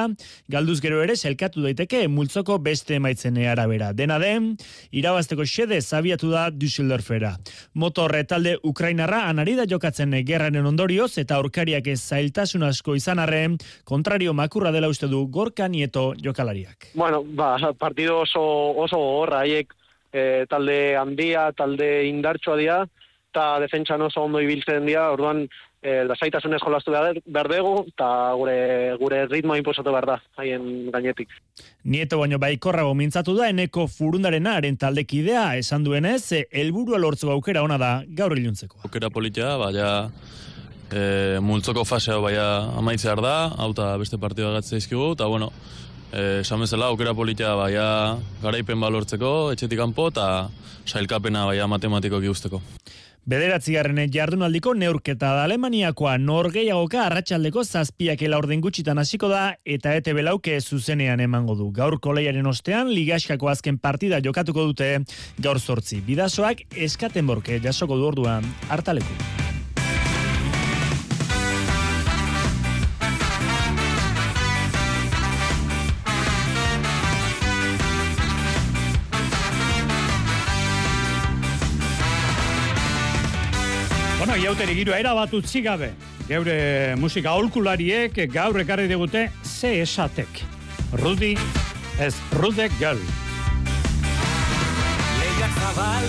galduz 0.46 0.78
gero 0.86 1.02
ere 1.02 1.18
selkatu 1.18 1.66
daiteke 1.66 2.04
multzoko 2.06 2.60
beste 2.62 2.94
emaitzen 3.00 3.42
arabera. 3.42 3.90
Dena 3.92 4.20
den, 4.22 4.52
irabazteko 4.92 5.42
xede 5.42 5.80
zabiatu 5.82 6.30
da 6.30 6.46
Düsseldorfera. 6.54 7.34
Motor 7.74 8.14
talde 8.22 8.54
Ukrainarra 8.62 9.24
anarida 9.26 9.66
jokatzen 9.66 10.14
gerraren 10.22 10.70
ondorioz 10.74 11.16
eta 11.18 11.42
aurkariak 11.42 11.90
ez 11.90 11.98
zailtasun 12.20 12.66
asko 12.68 12.96
izan 12.98 13.20
arren, 13.22 13.56
kontrario 13.88 14.34
makurra 14.36 14.72
dela 14.74 14.90
uste 14.92 15.08
du 15.08 15.24
gorka 15.32 15.68
nieto 15.68 16.12
jokalariak. 16.20 16.92
Bueno, 16.94 17.22
ba, 17.24 17.56
partido 17.78 18.20
oso, 18.26 18.42
oso 18.84 19.00
horra, 19.00 19.44
haiek 19.44 19.72
e, 20.12 20.46
talde 20.50 20.96
handia, 21.00 21.50
talde 21.56 21.90
indartsua 22.10 22.58
dira, 22.60 22.84
eta 23.30 23.58
defentsan 23.62 24.02
oso 24.02 24.24
ondo 24.26 24.40
ibiltzen 24.42 24.88
dira, 24.88 25.10
orduan 25.14 25.44
e, 25.80 26.02
lasaitasunez 26.04 26.60
jolastu 26.60 26.92
behar 26.92 27.50
dugu, 27.52 27.86
eta 27.92 28.10
gure, 28.40 28.58
gure 29.00 29.22
ritmoa 29.30 29.60
inposatu 29.60 29.94
behar 29.94 30.08
da, 30.10 30.18
haien 30.42 30.90
gainetik. 30.92 31.32
Nieto 31.84 32.20
baino 32.20 32.40
baikorrago 32.42 32.92
mintzatu 32.98 33.36
da, 33.38 33.48
eneko 33.54 33.86
furundaren 33.88 34.50
haren 34.50 34.76
taldekidea, 34.80 35.54
esan 35.62 35.86
duenez, 35.86 36.44
helburua 36.50 37.00
lortzu 37.00 37.32
aukera 37.32 37.64
ona 37.64 37.78
da 37.80 37.92
gaur 38.18 38.36
iluntzeko. 38.36 38.82
Aukera 38.84 39.12
politia, 39.14 39.54
baina 39.60 40.10
e, 40.92 41.38
multzoko 41.42 41.84
fasea 41.84 42.18
baia 42.22 42.46
amaitzear 42.78 43.22
da, 43.22 43.36
hau 43.56 43.70
eta 43.74 43.92
beste 44.00 44.18
partida 44.18 44.52
gatze 44.56 44.80
izkigu, 44.80 45.12
eta 45.16 45.28
bueno, 45.30 45.50
e, 46.12 46.40
esan 46.40 46.64
bezala, 46.64 46.90
aukera 46.90 47.14
politia 47.14 47.54
baia 47.58 48.16
garaipen 48.42 48.80
balortzeko, 48.80 49.52
etxetik 49.54 49.80
kanpo 49.80 50.10
eta 50.12 50.48
sailkapena 50.86 51.46
baia 51.50 51.68
matematiko 51.70 52.20
guzteko. 52.24 52.62
Bederatzi 53.30 53.74
garrene 53.76 54.06
jardunaldiko 54.08 54.72
neurketa 54.74 55.34
da 55.36 55.42
Alemaniakoa 55.44 56.14
norgeiagoka 56.18 57.02
arratsaldeko 57.04 57.62
zazpiak 57.64 58.24
ela 58.24 58.38
orden 58.40 58.62
gutxitan 58.64 58.98
hasiko 58.98 59.28
da 59.28 59.42
eta 59.76 59.92
ete 59.94 60.14
belauke 60.16 60.56
zuzenean 60.60 61.20
emango 61.20 61.54
du. 61.58 61.68
Gaur 61.76 61.98
koleiaren 62.00 62.48
ostean 62.48 62.88
ligaskako 62.88 63.52
azken 63.52 63.78
partida 63.78 64.22
jokatuko 64.24 64.64
dute 64.72 64.90
gaur 65.38 65.60
sortzi. 65.60 66.00
Bidasoak 66.00 66.64
eskaten 66.88 67.28
borke 67.28 67.60
jasoko 67.60 68.00
du 68.00 68.08
orduan 68.08 68.50
hartaleku. 68.70 69.49
Bueno, 84.50 84.64
iauteri 84.64 84.80
giroa 84.80 84.96
era 84.98 85.10
bat 85.14 85.34
utzi 85.36 85.60
gabe. 85.62 85.92
Geure 86.26 86.96
musika 86.98 87.30
aholkulariek 87.30 88.16
gaur 88.32 88.56
ekarri 88.58 88.88
digute 88.90 89.28
ze 89.46 89.76
esatek. 89.84 90.40
Rudi 90.98 91.36
ez 92.02 92.16
Rudek 92.34 92.72
Girl. 92.80 92.98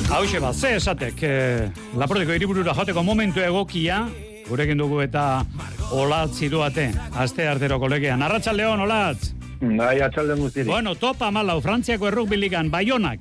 Hau 0.09 0.23
ba, 0.41 0.53
ze 0.53 0.73
esatek. 0.75 1.21
Eh, 1.21 1.69
Lapordeko 1.93 2.33
iriburura 2.33 2.73
joteko 2.73 3.03
momentu 3.03 3.43
egokia, 3.45 4.07
gurekin 4.49 4.81
dugu 4.81 5.03
eta 5.05 5.45
olatzi 5.91 6.49
duate, 6.49 6.89
aste 7.13 7.47
artero 7.47 7.77
kolegean. 7.79 8.23
Arratxaldeon, 8.23 8.81
olatz! 8.87 9.35
Bai, 9.61 9.99
atxalden 10.01 10.41
guztiri. 10.41 10.65
Bueno, 10.65 10.95
topa 10.95 11.29
malau, 11.29 11.59
Frantziako 11.61 12.09
errukbiligan, 12.09 12.71
Baionak, 12.71 13.19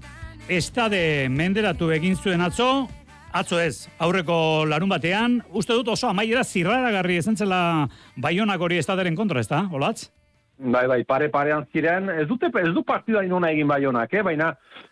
estade 0.48 1.28
menderatu 1.28 1.90
egin 1.92 2.16
zuen 2.16 2.40
atzo, 2.40 2.88
atzo 3.32 3.60
ez, 3.60 3.88
aurreko 4.02 4.66
larun 4.68 4.90
batean, 4.90 5.40
uste 5.56 5.74
dut 5.76 5.92
oso 5.94 6.08
amaiera 6.08 6.44
zirraragarri 6.44 7.20
ezen 7.20 7.36
zela 7.36 7.60
Baionak 8.16 8.60
hori 8.60 8.80
estaderen 8.80 9.16
kontra, 9.16 9.40
ez 9.40 9.48
da, 9.48 9.64
olatz? 9.72 10.10
Bai, 10.60 10.84
bai, 10.86 11.04
pare 11.08 11.30
parean 11.32 11.64
ziren, 11.72 12.10
ez 12.12 12.26
dute 12.28 12.50
ez 12.60 12.72
du 12.76 12.82
partida 12.84 13.22
inona 13.24 13.48
egin 13.54 13.68
baionak, 13.68 14.12
eh? 14.12 14.22
baina 14.22 14.50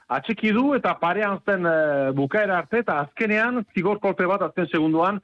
atxeki 0.08 0.52
du 0.56 0.70
eta 0.74 0.94
parean 0.96 1.42
zen 1.44 1.66
e, 1.68 1.74
bukaera 2.16 2.62
arte 2.62 2.80
eta 2.80 3.02
azkenean 3.02 3.66
zigor 3.74 4.00
kolpe 4.00 4.24
bat 4.26 4.46
azken 4.46 4.70
segunduan 4.72 5.20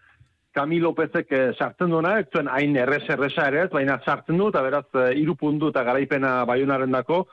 Camilo 0.54 0.90
Lopezek 0.90 1.32
e, 1.32 1.40
sartzen 1.56 1.88
duena, 1.90 2.18
ez 2.20 2.28
zuen 2.28 2.50
hain 2.52 2.76
errez 2.76 3.06
erresa 3.08 3.48
ere 3.48 3.64
baina 3.72 3.96
sartzen 4.04 4.36
du 4.36 4.50
eta 4.52 4.60
beraz 4.62 4.84
e, 4.92 5.14
iru 5.22 5.34
puntu 5.34 5.72
eta 5.72 5.82
garaipena 5.82 6.44
baionaren 6.44 6.92
dako, 6.92 7.24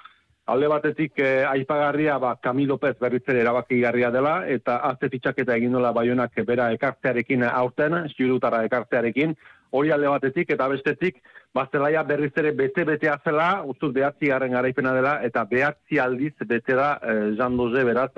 alde 0.46 0.68
batetik 0.68 1.20
e, 1.20 1.46
aipagarria 1.46 2.18
ba, 2.18 2.36
Camilo 2.42 2.76
Lopez 2.76 2.98
berriz 3.00 3.24
ere 3.28 3.42
erabaki 3.42 3.80
garria 3.82 4.12
dela 4.12 4.42
eta 4.48 4.78
azte 4.90 5.10
fitxaketa 5.10 5.56
egin 5.56 5.72
dola 5.78 5.92
baionak 5.92 6.36
bera 6.48 6.72
ekartzearekin 6.74 7.44
aurten, 7.44 8.08
ziurutara 8.18 8.64
ekartzearekin, 8.66 9.36
hori 9.72 9.92
alde 9.92 10.10
batetik 10.10 10.50
eta 10.50 10.68
bestetik 10.68 11.22
Bazelaia 11.54 12.04
berriz 12.08 12.32
ere 12.40 12.54
bete-betea 12.56 13.18
zela, 13.26 13.64
ustuz 13.68 13.92
behatzi 13.94 14.30
garen 14.32 14.54
garaipena 14.56 14.94
dela, 14.96 15.18
eta 15.28 15.44
behatzi 15.44 16.00
aldiz 16.00 16.32
bete 16.48 16.78
da 16.80 16.94
e, 17.04 17.16
Jean 17.36 17.58
Doze 17.60 17.84
beraz, 17.84 18.12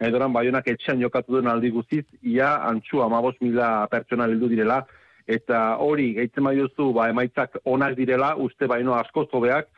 edoran 0.00 0.32
baionak 0.32 0.70
etxean 0.72 1.02
jokatu 1.02 1.36
duen 1.36 1.50
aldi 1.52 1.68
guztiz, 1.74 2.04
ia 2.22 2.54
antxu 2.70 3.02
amabos 3.04 3.34
mila 3.40 3.86
pertsona 3.92 4.24
heldu 4.24 4.48
direla, 4.48 4.86
eta 5.26 5.76
hori, 5.84 6.14
gaitzen 6.16 6.48
duzu 6.62 6.92
ba, 6.96 7.10
emaitzak 7.12 7.60
onak 7.64 7.94
direla, 7.96 8.34
uste 8.36 8.66
baino 8.66 8.94
asko 8.94 9.26
zobeak, 9.30 9.68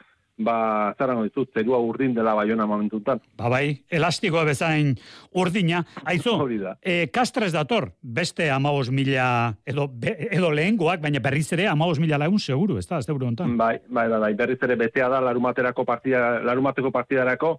ba, 0.44 0.94
zara 0.98 1.14
noizu, 1.14 1.46
zerua 1.54 1.78
urdin 1.84 2.14
dela 2.14 2.34
baiona 2.34 2.66
momentuntan. 2.66 3.20
Ba 3.38 3.50
bai, 3.52 3.80
elastikoa 3.90 4.44
bezain 4.48 4.94
urdina. 5.36 5.84
Aizu, 6.04 6.36
e, 6.82 7.08
kastres 7.12 7.52
dator, 7.52 7.90
beste 8.02 8.50
amabos 8.50 8.90
mila, 8.90 9.54
edo, 9.66 9.88
be, 9.88 10.16
edo 10.30 10.50
lehengoak, 10.54 11.02
baina 11.02 11.22
berriz 11.22 11.48
ere 11.56 11.68
amabos 11.68 12.00
mila 12.00 12.18
lagun 12.18 12.40
seguru, 12.40 12.78
ez 12.78 12.86
da, 12.86 12.98
ez 12.98 13.06
da 13.06 13.14
Bai, 13.14 13.78
bai, 13.88 14.08
bai, 14.08 14.20
bai, 14.20 14.34
berriz 14.34 14.58
ere 14.62 14.76
betea 14.76 15.08
da 15.08 15.20
larumaterako 15.20 15.84
partida, 15.84 16.40
larumateko 16.44 16.90
partidarako, 16.90 17.58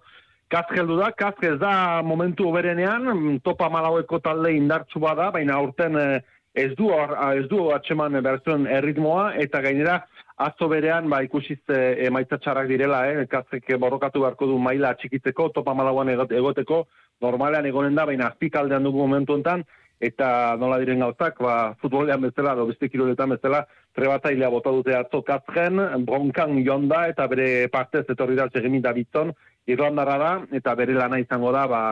Kazgeldu 0.52 0.98
da, 0.98 1.06
kazgez 1.16 1.54
da 1.62 2.02
momentu 2.04 2.50
oberenean, 2.50 3.38
topa 3.40 3.70
malaueko 3.72 4.18
talde 4.20 4.50
indartsu 4.52 5.00
bada, 5.00 5.30
baina 5.32 5.54
aurten 5.56 5.96
eh, 5.96 6.18
ez 6.52 6.74
du, 6.76 6.90
ez 6.92 7.46
du 7.48 7.70
atxeman 7.72 8.18
berzuen 8.24 8.66
erritmoa, 8.68 9.30
eta 9.40 9.62
gainera, 9.64 10.02
Azo 10.40 10.68
berean, 10.68 11.08
ba, 11.10 11.20
ikusiz 11.22 11.60
e, 11.68 12.06
emaitza 12.06 12.38
txarrak 12.38 12.68
direla, 12.70 13.04
eh? 13.10 13.26
kazek 13.28 13.68
borrokatu 13.78 14.22
beharko 14.22 14.48
du 14.48 14.58
maila 14.58 14.94
txikitzeko, 14.96 15.50
topa 15.52 15.74
malauan 15.74 16.08
egoteko, 16.08 16.86
normalean 17.20 17.66
egonen 17.66 17.94
da, 17.94 18.06
baina 18.08 18.30
azpikaldean 18.30 18.82
dugu 18.82 19.04
momentu 19.04 19.36
enten, 19.36 19.64
eta 20.02 20.56
nola 20.58 20.80
diren 20.82 21.04
gauzak, 21.04 21.38
ba, 21.38 21.74
futbolean 21.82 22.24
bezala, 22.24 22.56
do 22.58 22.66
beste 22.66 22.88
kiroletan 22.90 23.36
bezala, 23.36 23.62
trebatailea 23.94 24.50
bota 24.50 24.72
dute 24.74 24.96
atzo 24.98 25.22
kazgen, 25.22 25.78
bronkan 26.06 26.56
joan 26.66 26.88
da, 26.90 27.04
eta 27.12 27.28
bere 27.30 27.68
partez 27.70 28.06
etorri 28.10 28.38
da 28.38 28.48
txegemin 28.48 28.82
da 28.82 28.94
bitzon, 28.96 29.34
Irlandarra 29.70 30.16
da, 30.18 30.30
eta 30.58 30.74
bere 30.74 30.96
lana 30.96 31.20
izango 31.22 31.52
da, 31.54 31.68
ba, 31.70 31.82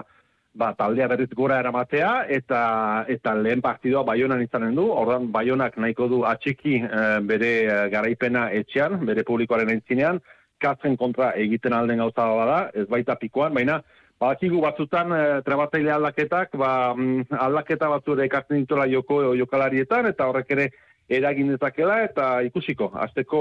ba, 0.61 0.75
taldea 0.76 1.09
berriz 1.09 1.31
gora 1.37 1.59
eramatea, 1.62 2.11
eta 2.38 2.61
eta 3.09 3.35
lehen 3.38 3.62
partidoa 3.64 4.05
Baionan 4.09 4.43
izanen 4.45 4.76
du, 4.76 4.87
ordan 5.02 5.31
Baionak 5.33 5.79
nahiko 5.81 6.09
du 6.12 6.21
atxiki 6.29 6.76
e, 6.83 7.07
bere 7.31 7.52
eh, 7.62 7.87
garaipena 7.95 8.49
etxean, 8.61 8.99
bere 9.09 9.25
publikoaren 9.29 9.73
entzinean, 9.76 10.21
katzen 10.61 10.99
kontra 11.00 11.33
egiten 11.40 11.73
alden 11.73 12.02
gauza 12.05 12.29
da, 12.50 12.61
ez 12.76 12.87
baita 12.90 13.17
pikoan, 13.17 13.57
baina 13.57 13.81
badakigu 14.21 14.61
batzutan 14.61 15.17
e, 15.17 15.25
trebatzaile 15.47 15.97
aldaketak, 15.97 16.55
ba, 16.61 16.71
mm, 16.93 17.40
aldaketa 17.49 17.88
batzure 17.88 18.29
ekartzen 18.29 18.61
dituela 18.61 18.87
joko 18.90 19.23
jokalarietan, 19.40 20.11
eta 20.12 20.29
horrek 20.29 20.57
ere 20.59 20.71
eragin 21.11 21.49
dezakela, 21.55 22.02
eta 22.05 22.26
ikusiko, 22.47 22.93
azteko 23.07 23.40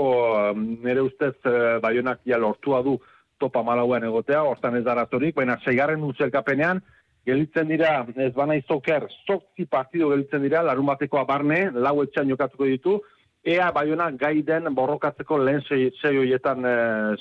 nire 0.55 1.03
ustez 1.05 1.35
e, 1.43 1.57
Baionak 1.83 2.23
ja 2.25 2.39
lortua 2.39 2.79
du 2.85 2.96
topa 3.39 3.63
malauan 3.63 4.03
egotea, 4.03 4.41
hortan 4.44 4.77
ez 4.79 4.85
darazorik, 4.87 5.35
baina 5.35 5.57
seigarren 5.63 6.03
utzelkapenean, 6.03 6.81
gelitzen 7.29 7.70
dira, 7.72 7.94
ez 8.18 8.33
bana 8.35 8.57
izoker, 8.59 9.07
zokzi 9.27 9.65
partido 9.70 10.09
gelitzen 10.11 10.44
dira, 10.46 10.63
larun 10.65 10.89
bateko 10.89 11.22
abarne, 11.22 11.70
lau 11.72 11.96
etxan 12.03 12.29
jokatuko 12.33 12.68
ditu, 12.70 12.98
ea 13.46 13.70
baiona 13.72 14.09
gaiden 14.20 14.68
borrokatzeko 14.75 15.37
lehen 15.39 15.61
zei 15.70 16.18
horietan 16.18 16.65
e, 16.65 16.74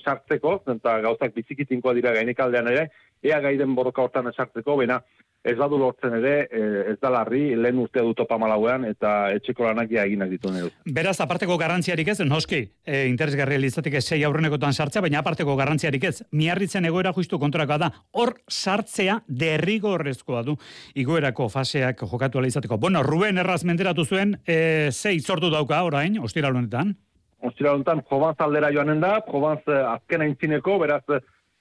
sartzeko, 0.03 0.57
eta 0.75 0.99
gauzak 1.05 1.35
bizikitinkoa 1.37 1.95
dira 1.95 2.13
gainekaldean 2.17 2.73
ere, 2.73 2.89
ea 3.23 3.39
gaiden 3.45 3.75
borroka 3.79 4.03
hortan 4.03 4.33
sartzeko, 4.35 4.77
baina 4.83 5.01
ez 5.49 5.57
badu 5.59 5.79
lortzen 5.81 6.15
ere, 6.19 6.35
e, 6.51 6.63
ez 6.93 6.97
da 7.01 7.11
larri, 7.13 7.55
lehen 7.57 7.79
urtea 7.83 8.05
du 8.05 8.15
topa 8.19 8.39
malauean, 8.41 8.85
eta 8.89 9.31
etxeko 9.37 9.67
lanak 9.67 9.91
ja 9.93 10.05
eginak 10.09 10.31
ditu 10.33 10.53
nire. 10.53 10.71
Beraz, 10.85 11.17
aparteko 11.25 11.57
garrantziarik 11.61 12.13
ez, 12.13 12.19
noski, 12.29 12.61
e, 12.85 13.05
interesgarri 13.09 13.59
elizatik 13.59 13.99
ez 14.01 14.05
sei 14.07 14.23
aurrenekotan 14.29 14.77
sartzea, 14.77 15.03
baina 15.05 15.23
aparteko 15.23 15.57
garrantziarik 15.59 16.05
ez, 16.11 16.15
miarritzen 16.33 16.89
egoera 16.89 17.13
justu 17.17 17.41
kontrakoa 17.41 17.81
da, 17.81 17.91
hor 18.13 18.35
sartzea 18.49 19.21
derrigo 19.29 19.95
horrezkoa 19.97 20.45
du, 20.47 20.57
igoerako 20.99 21.49
faseak 21.53 22.05
jokatu 22.05 22.45
izateko. 22.45 22.79
Bueno, 22.79 23.03
Ruben 23.03 23.39
erraz 23.39 23.65
menderatu 23.65 24.05
zuen, 24.05 24.39
e, 24.47 24.91
zei 24.93 25.19
sortu 25.21 25.51
dauka 25.51 25.83
orain, 25.85 26.19
ostira 26.23 26.49
honetan? 26.49 26.95
Ostira 27.43 27.73
honetan, 27.73 28.03
Provence 28.09 28.43
aldera 28.43 28.71
joanen 28.75 29.01
da, 29.01 29.21
Provence 29.27 29.71
azken 29.71 30.25
aintzineko, 30.27 30.79
beraz, 30.83 31.05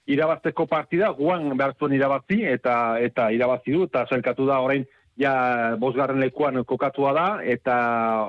irabazteko 0.08 0.66
partida, 0.72 1.10
guan 1.16 1.52
behar 1.58 1.76
zuen 1.80 1.94
irabazi, 1.98 2.44
eta 2.48 2.98
eta 3.04 3.30
irabazi 3.36 3.76
du, 3.76 3.84
eta 3.90 4.06
zelkatu 4.10 4.48
da 4.48 4.62
orain, 4.64 4.86
ja, 5.20 5.34
bosgarren 5.80 6.22
lekuan 6.22 6.64
kokatua 6.66 7.14
da, 7.14 7.28
eta 7.44 7.78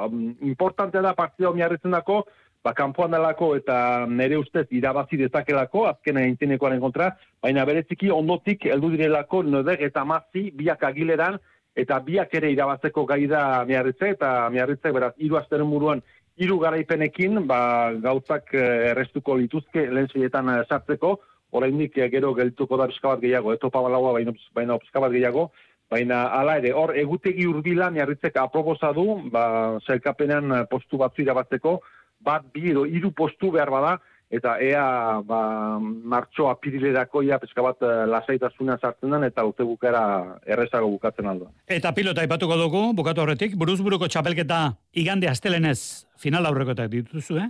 um, 0.08 0.32
importante 0.42 1.02
da 1.04 1.14
partida 1.14 1.50
omiarritzen 1.50 1.94
dako, 1.94 2.24
ba, 2.64 2.72
kanpoan 2.74 3.14
dalako 3.14 3.52
eta 3.56 4.06
nere 4.10 4.38
ustez 4.40 4.66
irabazi 4.74 5.20
dezakelako, 5.20 5.86
azkena 5.92 6.24
intzinekoaren 6.26 6.80
kontra, 6.82 7.12
baina 7.42 7.64
bereziki 7.68 8.10
ondotik 8.10 8.66
heldu 8.66 8.90
direlako 8.96 9.44
nodeg 9.46 9.84
eta 9.86 10.04
mazi 10.04 10.48
biak 10.56 10.82
agileran, 10.90 11.38
eta 11.78 12.00
biak 12.02 12.32
ere 12.34 12.50
irabazeko 12.50 13.04
gai 13.06 13.24
da 13.30 13.64
miarritze, 13.68 14.14
eta 14.16 14.48
miarritze 14.50 14.90
beraz, 14.92 15.12
hiru 15.22 15.38
asteren 15.38 15.70
buruan, 15.70 16.02
hiru 16.38 16.58
garaipenekin, 16.62 17.44
ba, 17.46 17.60
gauzak 18.02 18.54
eh, 18.54 18.90
errestuko 18.92 19.36
lituzke 19.38 19.86
lehen 19.90 20.50
eh, 20.54 20.62
sartzeko, 20.68 21.18
oraindik 21.50 21.96
eh, 21.98 22.10
gero 22.12 22.34
geltuko 22.34 22.76
da 22.76 22.88
pizka 22.90 23.14
bat 23.14 23.22
gehiago, 23.22 23.54
eto 23.54 23.70
pabalagoa 23.70 24.18
baina, 24.18 24.34
baina 24.54 24.78
pizka 24.82 25.00
bat 25.00 25.12
gehiago, 25.14 25.48
baina 25.90 26.24
hala 26.36 26.58
ere, 26.60 26.74
hor 26.76 26.94
egutegi 26.98 27.46
urbila 27.48 27.90
miarritzek 27.90 28.36
aproposa 28.36 28.92
du, 28.96 29.06
ba, 29.32 29.78
zelkapenean 29.86 30.52
eh, 30.52 30.62
postu 30.70 31.00
batzu 31.00 31.24
irabatzeko, 31.24 31.78
bat 32.24 32.46
bi 32.52 32.70
edo 32.72 32.84
hiru 32.86 33.12
postu 33.16 33.52
behar 33.54 33.72
bada, 33.72 33.98
eta 34.28 34.58
ea 34.60 35.20
ba, 35.24 35.40
martxo 35.80 36.50
apirilerako 36.50 37.22
ia 37.24 37.38
pizka 37.40 37.64
bat 37.64 37.80
eh, 37.80 38.04
lasaitasuna 38.12 38.76
sartzen 38.76 39.14
den, 39.16 39.24
eta 39.30 39.46
urte 39.48 39.64
bukera 39.64 40.02
errezago 40.44 40.90
bukatzen 40.98 41.30
aldo. 41.30 41.48
Eta 41.66 41.94
pilota 41.96 42.26
ipatuko 42.26 42.58
dugu, 42.60 42.82
bukatu 42.98 43.24
horretik, 43.24 43.56
buruzburuko 43.56 44.10
txapelketa 44.12 44.60
igande 44.92 45.30
astelenez 45.32 46.04
final 46.20 46.50
aurrekotak 46.50 46.92
dituzu, 46.92 47.40
eh? 47.40 47.48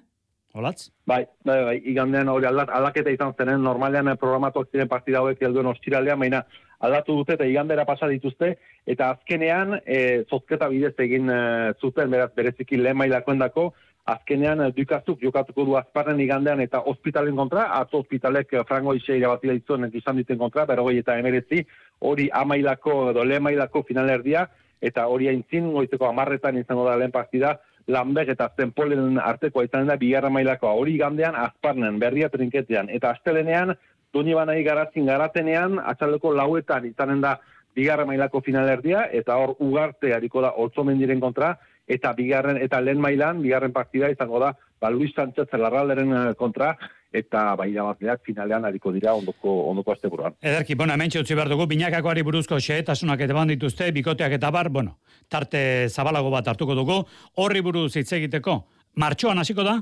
Olatz? 0.54 0.88
Bai, 1.06 1.26
bai, 1.44 1.58
bai, 1.64 1.76
igandean 1.90 2.28
hori 2.32 2.46
aldat, 2.48 2.70
aldaketa 2.72 3.12
izan 3.12 3.34
zenen, 3.36 3.60
normalean 3.62 4.14
programatuak 4.20 4.70
ziren 4.72 4.88
partida 4.88 5.20
hauek 5.20 5.42
helduen 5.42 5.68
ostiralean, 5.68 6.18
baina 6.18 6.42
aldatu 6.80 7.16
dute 7.18 7.34
eta 7.36 7.46
igandera 7.46 7.84
pasa 7.84 8.08
dituzte, 8.08 8.54
eta 8.86 9.10
azkenean, 9.14 9.76
e, 9.84 10.24
zozketa 10.30 10.70
bidez 10.72 10.94
egin 11.04 11.28
e, 11.30 11.42
zuten, 11.80 12.10
beraz, 12.10 12.30
bereziki 12.36 12.78
lehen 12.80 12.96
mailakoen 12.96 13.42
dako, 13.42 13.68
azkenean 14.08 14.62
e, 14.64 14.70
dukazuk 14.76 15.20
jokatuko 15.22 15.66
du 15.68 15.76
azparren 15.76 16.20
igandean 16.24 16.62
eta 16.64 16.80
ospitalen 16.92 17.36
kontra, 17.36 17.68
atzo 17.80 18.00
ospitalek 18.04 18.54
e, 18.54 18.64
frango 18.68 18.94
ise 18.96 19.18
irabatila 19.20 19.58
izuen 19.58 19.90
izan 19.92 20.16
diten 20.22 20.40
kontra, 20.40 20.64
berrogei 20.70 21.02
eta 21.02 21.18
emeretzi, 21.20 21.64
hori 22.08 22.30
amailako, 22.32 23.10
edo 23.12 23.26
lehen 23.26 23.44
mailako 23.44 23.84
finalerdia, 23.90 24.46
eta 24.80 25.08
hori 25.10 25.28
aintzin, 25.28 25.72
goizeko 25.74 26.08
amarretan 26.08 26.56
izango 26.62 26.86
da 26.88 26.96
lehen 26.96 27.12
partida, 27.12 27.58
Lambek 27.88 28.28
eta 28.34 28.50
Zenpolen 28.56 29.18
artekoa 29.22 29.64
izan 29.64 29.88
da 29.88 29.96
bigarra 29.96 30.28
mailakoa 30.30 30.74
hori 30.76 30.98
gandean 31.00 31.36
azparnen 31.40 31.98
berria 31.98 32.28
trinketean 32.28 32.90
eta 32.92 33.14
astelenean 33.16 33.74
doni 34.12 34.34
banai 34.36 34.62
garazin 34.64 35.08
garatenean 35.08 35.78
atxaldeko 35.92 36.34
lauetan 36.36 36.84
izanen 36.88 37.22
da 37.24 37.38
bigarra 37.76 38.04
mailako 38.04 38.42
finalerdia 38.44 39.06
eta 39.20 39.36
hor 39.40 39.54
ugarte 39.58 40.12
hariko 40.14 40.42
da 40.44 40.52
otzo 40.64 40.84
mendiren 40.84 41.20
kontra 41.20 41.54
eta 41.88 42.12
bigarren 42.12 42.58
eta 42.62 42.80
lehen 42.84 43.00
mailan 43.00 43.42
bigarren 43.42 43.72
partida 43.72 44.10
izango 44.12 44.38
da 44.42 44.52
ba 44.80 44.90
Luis 44.90 45.12
Sánchez 45.16 45.48
Larralderen 45.52 46.12
eh, 46.12 46.34
kontra 46.36 46.76
eta 47.12 47.54
bai 47.56 47.70
irabazleak 47.72 48.20
finalean 48.22 48.66
hariko 48.68 48.92
dira 48.92 49.14
ondoko 49.16 49.52
ondoko 49.70 49.92
asteburuan. 49.94 50.34
Ederki, 50.44 50.74
bueno, 50.76 50.92
hementxe 50.92 51.22
utzi 51.22 51.34
behar 51.34 51.48
dugu, 51.48 51.64
binakakoari 51.66 52.22
buruzko 52.22 52.58
xehetasunak 52.60 53.22
eta 53.24 53.34
bandituzte, 53.34 53.88
bikoteak 53.96 54.34
eta 54.36 54.50
bar, 54.52 54.68
bueno, 54.68 54.98
tarte 55.28 55.88
zabalago 55.88 56.28
bat 56.30 56.46
hartuko 56.52 56.74
dugu, 56.76 56.98
horri 57.40 57.62
buruz 57.64 57.96
hitz 57.96 58.12
egiteko, 58.12 58.58
martxoan 59.00 59.38
hasiko 59.40 59.64
da, 59.64 59.78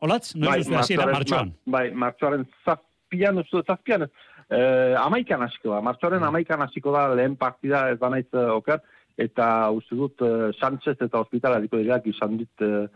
Olatz, 0.00 0.32
noiz 0.40 0.64
duzu 0.64 0.78
hasiera 0.80 1.04
martxoan? 1.12 1.52
ma- 1.66 1.78
Bai, 1.78 1.90
martxoaren 1.92 2.46
zazpian, 2.64 3.38
uste 3.44 3.58
dut 3.58 3.66
zazpian, 3.68 4.06
eh, 4.48 4.94
amaikan 4.96 5.42
hasiko 5.44 5.74
da. 5.74 5.82
Martxoaren 5.84 6.24
amaikan 6.24 6.62
hasiko 6.64 6.92
da 6.96 7.02
lehen 7.14 7.36
partida 7.36 7.90
ez 7.92 7.98
da 8.00 8.08
naiz 8.08 8.24
eh, 8.32 8.46
oker, 8.56 8.80
eta 9.18 9.70
uste 9.74 9.96
dut 9.96 10.22
eh, 10.22 10.50
Sánchez 10.58 10.96
eta 11.00 11.20
Hospitala 11.20 11.60
diko 11.60 11.80
dira 11.80 12.00
izan 12.04 12.36
dit, 12.38 12.64
eh, 12.64 12.86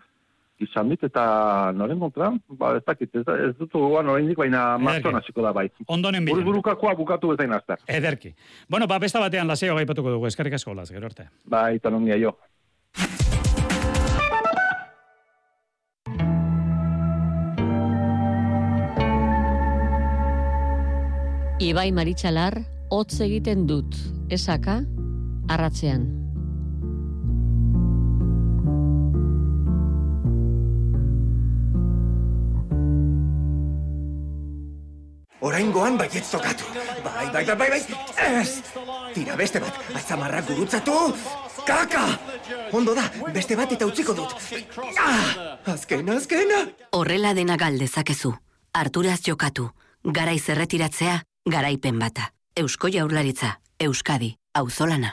izan 0.65 0.89
dit, 0.89 1.03
eta 1.03 1.73
noren 1.75 1.99
kontra, 1.99 2.31
ba, 2.49 2.75
ez 2.79 2.85
dakit, 2.87 3.11
ez, 3.21 3.25
ez 3.49 3.53
dut 3.59 3.73
gogoan 3.73 4.09
oraindik, 4.09 4.39
baina 4.39 4.79
martxoan 4.79 5.19
hasiko 5.19 5.43
da 5.43 5.53
bai. 5.53 5.69
Ondonen 5.87 6.25
bilan. 6.25 6.45
burukakoa 6.47 6.95
bukatu 6.95 7.35
bezain 7.35 7.53
azter. 7.53 7.83
Ederki. 7.87 8.35
Bueno, 8.71 8.87
ba, 8.87 8.99
besta 9.03 9.21
batean 9.21 9.51
laseo 9.51 9.77
gaipatuko 9.77 10.15
dugu, 10.17 10.31
eskerrik 10.31 10.55
asko, 10.61 10.73
Olatz, 10.77 10.91
gero 10.95 11.11
arte. 11.11 11.29
Bai, 11.45 11.77
eta 11.83 11.91
nondia 11.91 12.19
jo. 12.21 12.37
Ibai 21.65 21.93
Maritxalar, 21.97 22.59
hotz 22.93 23.23
egiten 23.25 23.63
dut, 23.67 23.97
esaka, 24.35 24.83
arratzean. 25.49 26.25
Oraingoan 35.45 35.99
baietz 36.01 36.31
tokatu. 36.33 36.65
Bai, 37.05 37.27
bai, 37.33 37.45
bai, 37.45 37.57
bai, 37.57 37.69
bai. 37.71 37.81
Ez! 38.41 38.63
Tira 39.15 39.37
beste 39.37 39.61
bat, 39.61 39.77
atzamarrak 39.95 40.47
gurutzatu. 40.49 40.95
Kaka! 41.69 42.05
Ondo 42.73 42.95
da, 42.97 43.05
beste 43.35 43.57
bat 43.57 43.73
eta 43.77 43.87
utziko 43.87 44.17
dut. 44.17 44.33
Ah! 44.99 45.59
Azkena, 45.75 46.17
azkena! 46.17 46.63
Horrela 46.97 47.35
dena 47.37 47.59
galdezakezu. 47.61 48.33
Arturaz 48.73 49.21
jokatu. 49.27 49.69
Garaiz 50.05 50.49
erretiratzea, 50.49 51.21
garaipen 51.47 52.01
bata. 52.01 52.33
Eusko 52.57 52.89
jaurlaritza, 52.89 53.59
Euskadi, 53.81 54.35
auzolana. 54.55 55.13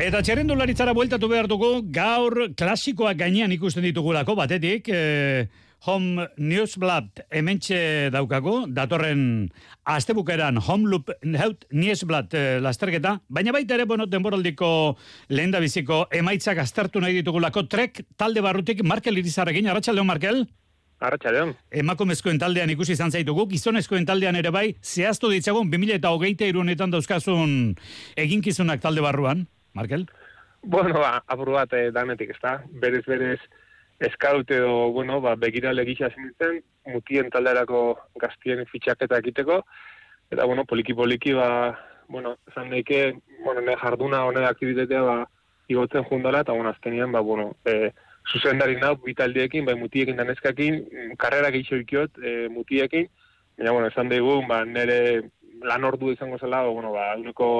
Eta 0.00 0.22
txerrendularitzara 0.24 0.94
bueltatu 0.96 1.28
behar 1.28 1.44
dugu, 1.44 1.82
gaur 1.92 2.32
klasikoak 2.56 3.18
gainean 3.20 3.52
ikusten 3.52 3.84
ditugulako 3.84 4.32
batetik, 4.38 4.86
eh, 4.88 5.44
Home 5.84 6.24
Newsblad 6.40 7.20
hementxe 7.28 8.08
daukagu, 8.12 8.64
datorren 8.72 9.50
astebukeran 9.84 10.56
Home 10.56 10.88
Loop 10.88 11.12
Health 11.20 11.66
Newsblad 11.70 12.32
eh, 12.32 12.56
lasterketa, 12.64 13.18
baina 13.28 13.52
baita 13.52 13.76
ere, 13.76 13.84
bueno, 13.84 14.06
denboraldiko 14.06 14.96
lehen 15.28 15.52
biziko 15.60 16.06
emaitzak 16.10 16.64
aztertu 16.64 17.04
nahi 17.04 17.20
ditugulako, 17.20 17.66
trek 17.68 18.00
talde 18.16 18.40
barrutik 18.40 18.82
Markel 18.82 19.18
Irizarrekin, 19.18 19.68
Arratxaldeon 19.68 20.06
Markel? 20.06 20.46
Arratxaldeon. 21.00 21.54
Emakumezkoen 21.70 22.38
taldean 22.40 22.70
ikusi 22.72 22.96
izan 22.96 23.12
zaitugu, 23.12 23.50
gizonezkoen 23.52 24.08
taldean 24.08 24.36
ere 24.36 24.48
bai, 24.48 24.76
zehaztu 24.80 25.28
ditzagun 25.28 25.68
2000 25.68 26.00
eta 26.00 26.08
hogeita 26.08 26.48
irunetan 26.48 26.90
dauzkazun 26.90 27.74
eginkizunak 28.16 28.80
talde 28.80 29.04
barruan, 29.04 29.44
Markel? 29.80 30.06
Bueno, 30.62 31.00
ba, 31.00 31.22
apur 31.26 31.54
bat 31.56 31.72
eh, 31.72 31.88
danetik, 31.90 32.34
ez 32.34 32.40
da? 32.42 32.58
Berez, 32.82 33.04
berez, 33.08 33.40
eskaut 34.04 34.50
edo, 34.52 34.90
bueno, 34.92 35.20
ba, 35.24 35.32
begirale 35.40 35.86
gisa 35.88 36.10
zintzen, 36.12 36.60
mutien 36.92 37.30
talderako 37.32 37.80
gaztien 38.20 38.66
fitxaketa 38.68 39.22
egiteko, 39.24 39.62
eta, 40.28 40.44
bueno, 40.44 40.66
poliki-poliki, 40.68 41.32
ba, 41.38 41.48
bueno, 42.12 42.36
esan 42.52 42.68
daike, 42.74 43.00
bueno, 43.44 43.64
ne 43.64 43.78
jarduna, 43.80 44.26
hone 44.28 44.44
aktivitatea, 44.50 45.00
ba, 45.08 45.16
igotzen 45.72 46.04
jundala, 46.12 46.44
eta, 46.44 46.52
bueno, 46.52 46.74
azkenean, 46.74 47.16
ba, 47.16 47.24
bueno, 47.24 47.54
e, 47.64 47.92
zuzendari 48.28 48.76
nau, 48.76 48.98
bitaldiekin, 49.00 49.64
bai, 49.64 49.78
mutiekin 49.80 50.20
da 50.20 50.28
neskakin, 50.28 50.80
mm, 50.84 51.18
karrera 51.24 51.52
gehiago 51.56 51.80
ikiot, 51.86 52.20
e, 52.20 52.48
mutiekin, 52.52 53.08
baina, 53.56 53.72
bueno, 53.72 53.88
esan 53.88 54.12
daigu, 54.12 54.42
ba, 54.48 54.64
nire 54.68 55.30
lan 55.64 55.84
ordu 55.88 56.12
izango 56.12 56.36
zela, 56.38 56.66
ba, 56.68 56.74
bueno, 56.76 56.92
ba, 56.92 57.14
uneko 57.16 57.52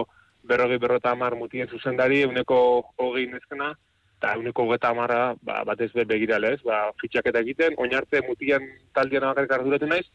berrogei 0.44 0.78
berrota 0.78 1.12
amar 1.12 1.36
mutien 1.36 1.68
zuzendari, 1.68 2.24
uneko 2.24 2.58
hogei 2.98 3.26
neskena, 3.30 3.74
eta 4.20 4.34
uneko 4.38 4.66
hogeta 4.66 4.90
amarra, 4.92 5.34
ba, 5.42 5.62
batez 5.64 5.90
be 5.94 6.04
begirale, 6.04 6.54
ez, 6.56 6.62
ba, 6.64 6.90
fitxaketa 7.00 7.40
egiten, 7.40 7.76
oinarte 7.78 8.20
mutian 8.26 8.66
taldean 8.94 9.30
bakarrik 9.30 9.54
arduratu 9.56 9.88
naiz, 9.88 10.06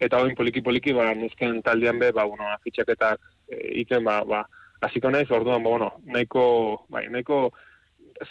eta 0.00 0.20
oin 0.20 0.34
poliki-poliki, 0.36 0.92
ba, 0.96 1.12
nesken 1.16 1.62
taldean 1.64 1.98
be, 2.02 2.10
ba, 2.12 2.26
bueno, 2.28 2.50
fitxaketak 2.64 3.20
e, 3.48 3.84
ba, 4.04 4.18
ba, 4.28 4.42
hasiko 4.84 5.10
naiz, 5.10 5.30
orduan, 5.30 5.62
ba, 5.62 5.70
bueno, 5.70 5.92
nahiko, 6.04 6.44
bai, 6.92 7.06
nahiko 7.08 7.52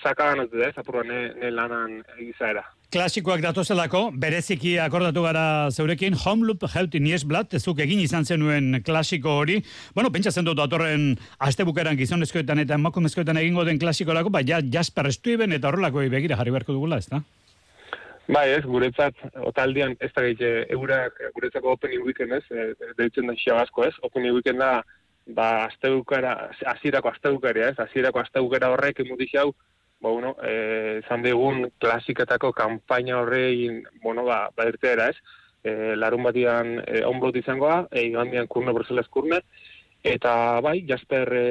sakagan 0.01 0.43
ez 0.43 0.49
dut, 0.51 0.61
ez, 0.65 0.73
apurra 0.77 1.03
ne, 1.07 1.19
ne 1.39 1.51
lanan 1.51 1.99
egizaera. 2.17 2.63
Klasikoak 2.93 3.41
datozelako, 3.41 4.03
bereziki 4.21 4.75
akordatu 4.77 5.23
gara 5.25 5.69
zeurekin, 5.71 6.13
Home 6.25 6.45
Loop 6.45 6.65
Health 6.69 6.99
Niesblat, 7.01 7.55
ezuk 7.57 7.79
egin 7.81 8.03
izan 8.03 8.25
zenuen 8.25 8.83
klasiko 8.85 9.33
hori. 9.41 9.59
Bueno, 9.95 10.11
pentsatzen 10.13 10.45
dut 10.45 10.59
datorren 10.59 11.15
astebukeran 11.41 11.97
gizonezkoetan 11.97 12.61
eta 12.65 12.77
emakumezkoetan 12.77 13.41
egingo 13.41 13.65
den 13.65 13.81
klasikorako, 13.81 14.29
ba, 14.29 14.43
ja, 14.45 14.61
Jasper 14.61 15.09
Stuyven 15.11 15.57
eta 15.57 15.71
horrelako 15.71 16.05
begira 16.13 16.37
jarri 16.37 16.53
beharko 16.53 16.77
dugula, 16.77 17.01
ez 17.01 17.09
da? 17.09 17.23
Bai, 18.31 18.45
ez, 18.53 18.63
guretzat, 18.63 19.17
otaldian, 19.43 19.97
ez 19.99 20.11
da 20.15 20.21
gehiago, 20.23 20.67
eurak, 20.77 21.17
guretzako 21.35 21.73
opening 21.75 22.05
weekend 22.07 22.37
ez, 22.37 22.43
e, 22.55 22.69
deitzen 22.95 23.27
da 23.27 23.35
xia 23.35 23.57
asko 23.65 23.83
ez, 23.89 23.95
opening 24.07 24.37
weekend 24.37 24.63
da, 24.63 24.77
ba, 25.25 25.65
asteukara, 25.65 26.33
azirako 26.73 27.11
asteukara 27.13 27.69
ez, 27.69 27.77
azirako 27.79 28.23
asteukara 28.23 28.71
horrek 28.73 28.99
emuti 29.05 29.27
xau, 29.31 29.51
ba, 30.01 30.09
bueno, 30.09 30.35
eh, 30.43 31.01
zan 31.07 31.23
digun 31.23 31.69
klasiketako 31.79 32.51
kanpaina 32.53 33.21
horrein, 33.21 33.83
bueno, 34.03 34.25
ba, 34.25 34.49
ba 34.55 34.67
irteera, 34.67 35.09
ez? 35.09 35.17
E, 35.63 35.95
larun 35.95 36.25
batian 36.27 36.73
e, 36.83 37.05
onblot 37.07 37.37
izangoa, 37.39 37.85
e, 37.87 38.01
igandian 38.09 38.49
kurne 38.51 38.73
Bruselas 38.75 39.07
kurne, 39.07 39.39
eta 40.03 40.59
bai, 40.59 40.81
Jasper, 40.89 41.29
e, 41.31 41.43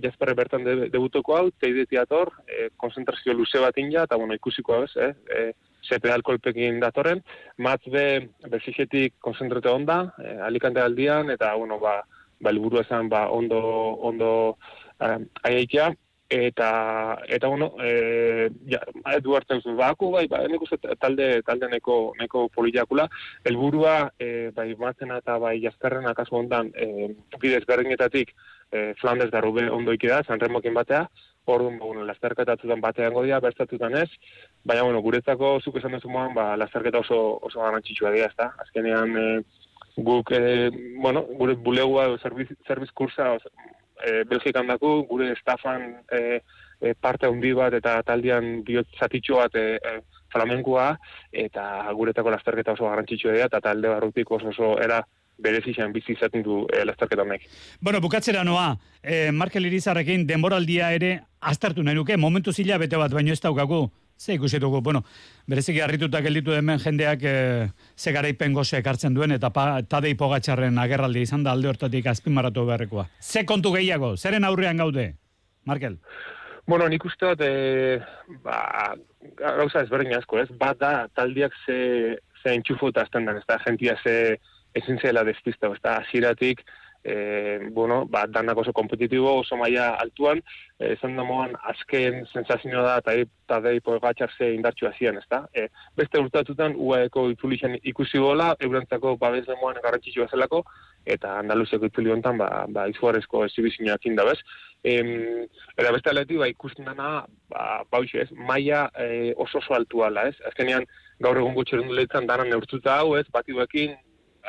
Jasper 0.00 0.32
bertan 0.34 0.64
de, 0.64 0.76
debutuko 0.88 1.36
hau, 1.36 1.50
teide 1.60 1.84
teator, 1.84 2.32
e, 2.48 2.70
konzentrazio 2.80 3.34
luze 3.36 3.60
bat 3.60 3.76
inja, 3.76 4.06
eta 4.08 4.16
bueno, 4.16 4.32
ikusiko 4.40 4.84
ez, 4.86 4.94
eh? 4.96 5.12
E, 5.28 5.42
sepe 5.84 6.10
alkoholpekin 6.10 6.80
datorren, 6.80 7.20
matz 7.60 7.82
be, 7.92 8.06
bersixetik 8.48 9.18
konzentrate 9.20 9.68
onda, 9.68 9.98
e, 10.16 10.38
alikante 10.48 10.80
aldian, 10.80 11.28
eta 11.36 11.52
bueno, 11.60 11.76
ba, 11.78 12.00
ba, 12.40 12.52
liburu 12.52 12.80
esan, 12.80 13.08
ba, 13.08 13.28
ondo, 13.30 13.60
ondo, 14.10 14.58
um, 15.00 15.26
aiaitea, 15.42 15.92
eta 16.28 17.18
eta 17.26 17.48
bueno 17.48 17.72
eh 17.82 18.50
ja 18.68 18.80
edu 19.16 19.34
hartzen 19.34 19.62
zu. 19.62 19.74
Baku 19.76 20.10
bai 20.12 20.26
ba 20.28 20.46
nik 20.46 20.62
uste 20.62 20.76
talde 21.00 21.42
talde 21.42 21.68
neko 21.68 22.12
neko 22.20 22.48
politakula 22.48 23.08
helburua 23.44 24.10
eh 24.18 24.50
bai 24.54 24.74
matzena 24.78 25.18
eta 25.18 25.38
bai 25.38 25.60
jaskarrena 25.62 26.14
kasu 26.14 26.36
hondan 26.36 26.70
eh 26.74 27.14
bidez 27.40 27.64
berdinetatik 27.64 28.34
eh 28.72 28.94
Flandes 29.00 29.30
da 29.30 29.40
Rube 29.40 29.70
ondo 29.70 29.92
ikida 29.92 30.22
San 30.24 30.40
Remokin 30.40 30.74
batea. 30.74 31.08
Orduan, 31.48 31.78
ba, 31.78 31.86
bueno, 31.86 32.04
lasterketatzutan 32.04 32.80
bateango 32.80 33.22
dira, 33.24 33.40
bertatutan 33.40 33.94
ez, 33.96 34.10
baina, 34.64 34.82
bueno, 34.82 35.00
guretzako 35.00 35.60
zuk 35.64 35.78
esan 35.78 35.94
duzu 35.96 36.10
moan, 36.12 36.34
ba, 36.34 36.58
lasterketa 36.60 36.98
oso, 36.98 37.38
oso 37.40 37.62
garrantzitsua 37.62 38.10
dira, 38.12 38.26
ez 38.26 38.36
da? 38.36 38.50
Azkenean, 38.58 39.16
e, 39.16 39.40
guk, 40.04 40.30
e, 40.32 40.70
bueno, 41.02 41.24
gure 41.38 41.54
bulegua, 41.54 42.06
serviz, 42.22 42.48
serviz 42.66 42.90
kursa, 42.92 43.34
e, 44.04 44.24
Belgikan 44.24 44.70
daku, 44.70 45.02
gure 45.10 45.32
estafan 45.32 45.90
e, 46.12 46.40
e, 46.80 46.94
parte 46.94 47.26
handi 47.26 47.52
bat 47.56 47.74
eta 47.74 47.98
taldean 48.06 48.62
bihot 48.66 48.88
zatitxo 48.98 49.40
bat 49.42 49.54
e, 49.58 49.66
e, 49.76 49.94
flamenkoa, 50.32 50.90
eta 51.32 51.64
guretako 51.96 52.34
lasterketa 52.34 52.76
oso 52.76 52.88
garrantzitsua 52.88 53.34
dira, 53.34 53.48
eta 53.50 53.62
talde 53.64 53.90
barrutik 53.90 54.30
oso 54.30 54.52
oso 54.52 54.76
era 54.82 55.00
berezizan 55.38 55.92
bizi 55.94 56.12
izaten 56.16 56.42
du 56.42 56.64
e, 56.66 56.84
lasterketa 56.84 57.24
honek. 57.24 57.46
Bueno, 57.80 58.00
bukatzera 58.04 58.44
noa, 58.44 58.72
eh, 59.02 59.30
Markel 59.32 59.66
Irizarrekin 59.70 60.26
denboraldia 60.26 60.92
ere 60.94 61.14
aztertu 61.40 61.82
nahi 61.82 61.98
nuke, 61.98 62.16
momentu 62.16 62.52
zila 62.52 62.78
bete 62.78 62.98
bat 62.98 63.14
baino 63.14 63.32
ez 63.32 63.40
daukagu, 63.40 63.86
ze 64.18 64.34
ikusi 64.34 64.58
dugu, 64.58 64.80
bueno, 64.82 65.04
bereziki 65.46 65.80
harrituta 65.80 66.20
gelditu 66.20 66.52
hemen 66.52 66.80
jendeak 66.82 67.22
e, 67.22 67.34
ze 67.96 68.12
garaipen 68.12 68.52
goze 68.52 68.80
ekartzen 68.82 69.14
duen, 69.14 69.32
eta 69.32 69.50
pa, 69.54 69.80
tadei 69.82 70.14
pogatxarren 70.18 70.78
agerraldi 70.78 71.22
izan 71.22 71.44
da 71.46 71.54
alde 71.54 71.70
hortatik 71.70 72.06
azpimarratu 72.10 72.66
beharrekoa. 72.66 73.06
Ze 73.20 73.44
kontu 73.46 73.72
gehiago, 73.76 74.16
zeren 74.16 74.44
aurrean 74.44 74.82
gaude, 74.82 75.12
Markel? 75.64 75.98
Bueno, 76.68 76.88
nik 76.88 77.04
uste 77.06 77.30
dut, 77.30 77.44
e, 77.46 78.00
ba, 78.44 78.94
gauza 79.38 79.86
ezberdin 79.86 80.18
asko, 80.18 80.42
ez? 80.42 80.50
Bat 80.58 80.82
da, 80.82 80.92
taldiak 81.14 81.54
ze, 81.64 82.18
ze 82.42 82.56
entxufo 82.58 82.90
eta 82.90 83.06
azten 83.06 83.24
den, 83.24 83.38
ez 83.38 83.46
da, 83.48 83.60
jentia 83.64 83.96
ze 84.02 84.36
ezin 84.76 84.98
zela 85.00 85.24
despista, 85.24 85.70
ez 85.70 85.80
da, 85.80 86.00
hasieratik 86.02 86.60
e, 87.04 87.68
bueno, 87.70 88.06
ba, 88.06 88.26
danak 88.26 88.58
oso 88.58 88.72
kompetitibo, 88.72 89.38
oso 89.40 89.56
maila 89.56 89.94
altuan, 89.94 90.42
e, 90.78 90.94
da 91.00 91.24
moan, 91.24 91.54
azken 91.62 92.26
sensazioa 92.32 92.82
da, 92.82 92.96
eta 92.98 93.14
eta 93.22 93.60
dei 93.64 93.80
poegatxarze 93.80 94.50
indartxu 94.54 94.90
zian, 94.98 95.16
ez 95.16 95.26
da? 95.30 95.46
E, 95.54 95.68
beste 95.96 96.20
urtatutan, 96.20 96.74
UAEko 96.76 97.30
itulixen 97.30 97.78
ikusi 97.82 98.18
gola, 98.18 98.54
eurantzako 98.60 99.16
babes 99.16 99.46
demoan 99.46 99.80
garrantzitsua 99.82 100.28
zelako, 100.28 100.64
eta 101.06 101.38
Andaluzeko 101.38 101.88
ituli 101.88 102.12
hontan 102.12 102.38
ba, 102.38 102.66
ba 102.68 102.88
izugarrezko 102.88 103.44
esibizioak 103.46 104.04
inda 104.06 104.24
bez. 104.28 104.40
Em, 104.84 105.46
eta 105.76 105.92
beste 105.94 106.10
aleti, 106.10 106.36
ba, 106.36 106.48
ikusten 106.50 106.84
dana, 106.84 107.24
ba, 107.50 107.84
bauxe 107.90 108.26
ez, 108.26 108.28
maia 108.32 108.88
e, 108.98 109.32
oso 109.36 109.62
oso 109.62 109.74
altu 109.74 110.04
ala, 110.04 110.28
ez? 110.28 110.36
Azkenean, 110.50 110.84
gaur 111.24 111.40
egun 111.40 111.56
gutxeren 111.56 111.88
duletan 111.88 112.28
dana 112.28 112.44
neurtuta 112.44 113.00
hau, 113.00 113.16
ez, 113.18 113.26
batiuekin, 113.32 113.96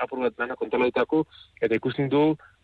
apur 0.02 0.24
bat 0.24 0.36
dana 0.38 0.58
kontrolatutako, 0.60 1.24
eta 1.62 1.76
ikusten 1.76 2.10
du 2.10 2.24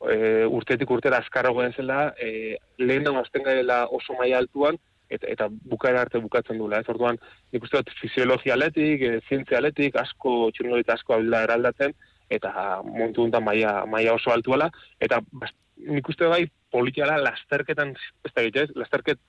e, 0.10 0.46
urtetik 0.46 0.92
urtera 0.92 1.22
azkarragoen 1.24 1.74
zela, 1.76 2.14
e, 2.20 2.58
lehen 2.82 3.08
dago 3.08 3.22
azten 3.22 3.46
gaela 3.46 3.86
oso 4.00 4.18
maila 4.20 4.42
altuan, 4.44 4.80
eta, 5.10 5.28
eta 5.30 5.50
bukaera 5.72 6.02
arte 6.06 6.22
bukatzen 6.22 6.58
duela. 6.58 6.82
Ez 6.82 6.90
orduan, 6.90 7.20
nik 7.54 7.68
uste 7.68 7.82
dut 7.82 7.94
fisiologia 8.02 8.56
aletik, 8.58 9.02
e, 9.02 9.22
zientzia 9.30 9.60
aletik, 9.62 10.00
asko, 10.02 10.52
txurnolita 10.56 10.98
asko 10.98 11.18
abila 11.18 11.44
eraldatzen, 11.46 11.94
eta 12.30 12.82
montu 12.88 13.22
duntan 13.22 13.46
maia, 13.46 13.84
maia 13.90 14.16
oso 14.18 14.34
altuala, 14.34 14.72
eta 15.00 15.22
bas, 15.32 15.52
nik 15.78 16.08
uste 16.10 16.28
bai 16.32 16.46
politiala 16.74 17.20
lasterketan, 17.22 17.94
ez 18.26 18.32
da 18.34 18.44
egitez, 18.44 18.70
lasterket 18.76 19.20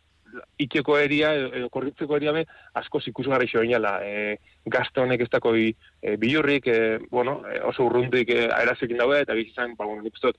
itxeko 0.58 0.98
eria, 0.98 1.32
edo 1.34 1.68
korritzeko 1.72 2.16
eria 2.18 2.32
be, 2.36 2.44
asko 2.80 3.00
zikusgarri 3.00 3.48
xo 3.50 3.62
inala. 3.64 3.98
E, 4.04 4.36
gazte 4.66 5.02
honek 5.02 5.26
ez 5.26 5.30
dako 5.32 5.54
e, 5.56 6.16
bilurrik, 6.20 6.66
e, 6.66 6.98
bueno, 7.10 7.40
e, 7.48 7.60
oso 7.60 7.86
urrundik 7.86 8.30
e, 8.34 8.46
aerazekin 8.52 9.02
daue, 9.02 9.20
eta 9.22 9.36
gizizan, 9.38 9.76
ba, 9.76 9.86
bueno, 9.86 10.02
nik 10.02 10.16
uste 10.18 10.34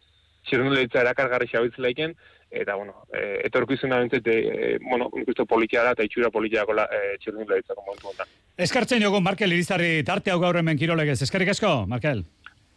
txirrunduleitza 0.47 1.01
erakargarri 1.03 1.49
xabitzleiken, 1.51 2.15
eta, 2.49 2.75
bueno, 2.75 3.03
e, 3.11 3.49
da 3.51 3.99
bentzete, 3.99 4.35
e, 4.37 4.77
bueno, 4.81 5.09
nik 5.15 5.27
uste 5.27 5.45
politiara 5.45 5.91
eta 5.95 6.03
itxura 6.07 6.31
politiako 6.31 6.77
e, 6.85 7.17
txirrunduleitzako 7.23 7.83
momentu 7.85 8.11
honetan. 8.11 8.35
Eskartzen 8.57 9.03
jogun, 9.03 9.23
Markel 9.23 9.53
Irizarri, 9.53 10.03
tarte 10.03 10.31
hau 10.31 10.39
gaur 10.39 10.57
hemen 10.57 10.77
kirolegez. 10.77 11.21
Eskarrik 11.21 11.51
asko, 11.53 11.85
Markel. 11.87 12.23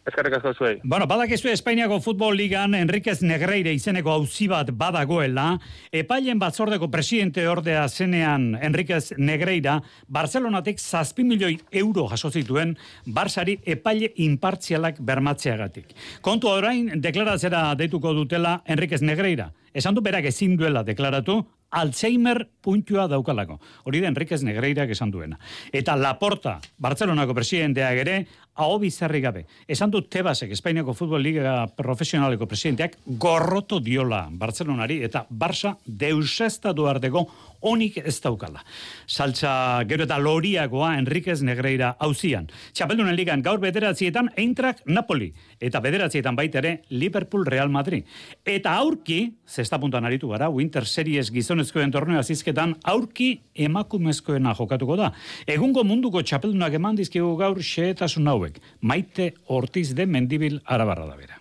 Eskarrik 0.01 0.33
asko 0.33 0.53
zuei. 0.57 0.79
Bueno, 0.83 1.05
badakizu 1.05 1.51
Espainiako 1.51 1.99
Futbol 2.01 2.33
Ligan 2.35 2.73
Enriquez 2.73 3.19
Negreire 3.21 3.73
izeneko 3.75 4.09
auzi 4.15 4.47
bat 4.49 4.71
badagoela, 4.73 5.59
epailen 5.93 6.39
batzordeko 6.41 6.89
presidente 6.89 7.45
ordea 7.47 7.83
zenean 7.87 8.55
Enriquez 8.57 9.13
Negreira, 9.17 9.77
Barcelonatik 10.07 10.81
zazpi 10.81 11.23
milioi 11.23 11.59
euro 11.83 12.07
jaso 12.09 12.31
zituen 12.31 12.73
Barsari 13.05 13.59
epaile 13.65 14.09
impartzialak 14.25 14.97
bermatzeagatik. 15.05 15.93
Kontu 16.25 16.49
orain 16.49 16.95
deklaratzera 17.01 17.67
deituko 17.77 18.15
dutela 18.17 18.61
Enriquez 18.65 19.03
Negreira. 19.05 19.51
Esan 19.71 19.95
du 19.95 20.01
berak 20.01 20.25
ezin 20.25 20.57
duela 20.57 20.81
deklaratu, 20.83 21.43
Alzheimer 21.71 22.49
puntua 22.59 23.05
daukalako. 23.07 23.55
Hori 23.87 24.01
da 24.03 24.09
Enriquez 24.11 24.41
Negreirak 24.43 24.91
esan 24.91 25.11
duena. 25.11 25.37
Eta 25.71 25.95
Laporta, 25.95 26.57
Barcelonako 26.83 27.33
presidenteak 27.37 28.01
ere, 28.03 28.15
hau 28.65 28.79
bizarri 28.81 29.21
gabe. 29.21 29.45
Esan 29.67 29.91
du 29.91 30.01
Tebasek, 30.01 30.51
Espainiako 30.51 30.93
Futbol 30.97 31.23
Liga 31.23 31.67
Profesionaleko 31.77 32.47
presidenteak, 32.49 32.97
gorroto 33.21 33.79
diola 33.79 34.27
Barcelonari 34.31 35.01
eta 35.05 35.25
Barça 35.29 35.75
deusesta 35.85 36.73
duarteko 36.73 37.25
onik 37.61 37.99
ez 38.01 38.17
daukala. 38.21 38.63
Saltza 39.07 39.83
gero 39.89 40.05
eta 40.07 40.17
loriagoa 40.17 40.95
Enriquez 40.97 41.41
Negreira 41.45 41.93
hauzian. 42.01 42.47
Txapeldunen 42.73 43.15
ligan 43.15 43.43
gaur 43.45 43.61
bederatzietan 43.61 44.31
Eintrak 44.41 44.81
Napoli 44.85 45.31
eta 45.61 45.81
bederatzietan 45.83 46.35
baita 46.35 46.61
ere 46.61 46.73
Liverpool 46.89 47.45
Real 47.45 47.69
Madrid. 47.69 48.07
Eta 48.45 48.73
aurki, 48.81 49.19
zesta 49.47 49.79
puntuan 49.79 50.05
aritu 50.09 50.31
gara, 50.33 50.49
Winter 50.49 50.87
Series 50.89 51.29
gizonezkoen 51.31 51.93
torneo 51.93 52.19
azizketan, 52.19 52.75
aurki 52.83 53.31
emakumezkoena 53.53 54.55
jokatuko 54.57 54.97
da. 54.97 55.11
Egungo 55.45 55.85
munduko 55.85 56.23
txapeldunak 56.25 56.73
eman 56.79 56.97
dizkigu 56.97 57.35
gaur 57.37 57.61
xeetasun 57.61 58.27
hauek. 58.27 58.50
Maite 58.81 59.33
Ortiz 59.47 59.95
de 59.95 60.05
Mendibil 60.05 60.61
Arabarra 60.65 61.05
da 61.05 61.15
bera. 61.15 61.37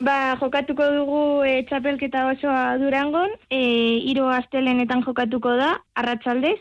Ba, 0.00 0.36
jokatuko 0.40 0.86
dugu 0.94 1.22
e, 1.44 1.58
txapelketa 1.68 2.24
osoa 2.30 2.78
durangon, 2.80 3.34
e, 3.52 3.60
iro 4.08 4.30
astelenetan 4.32 5.02
jokatuko 5.04 5.52
da, 5.58 5.74
arratsaldez, 6.00 6.56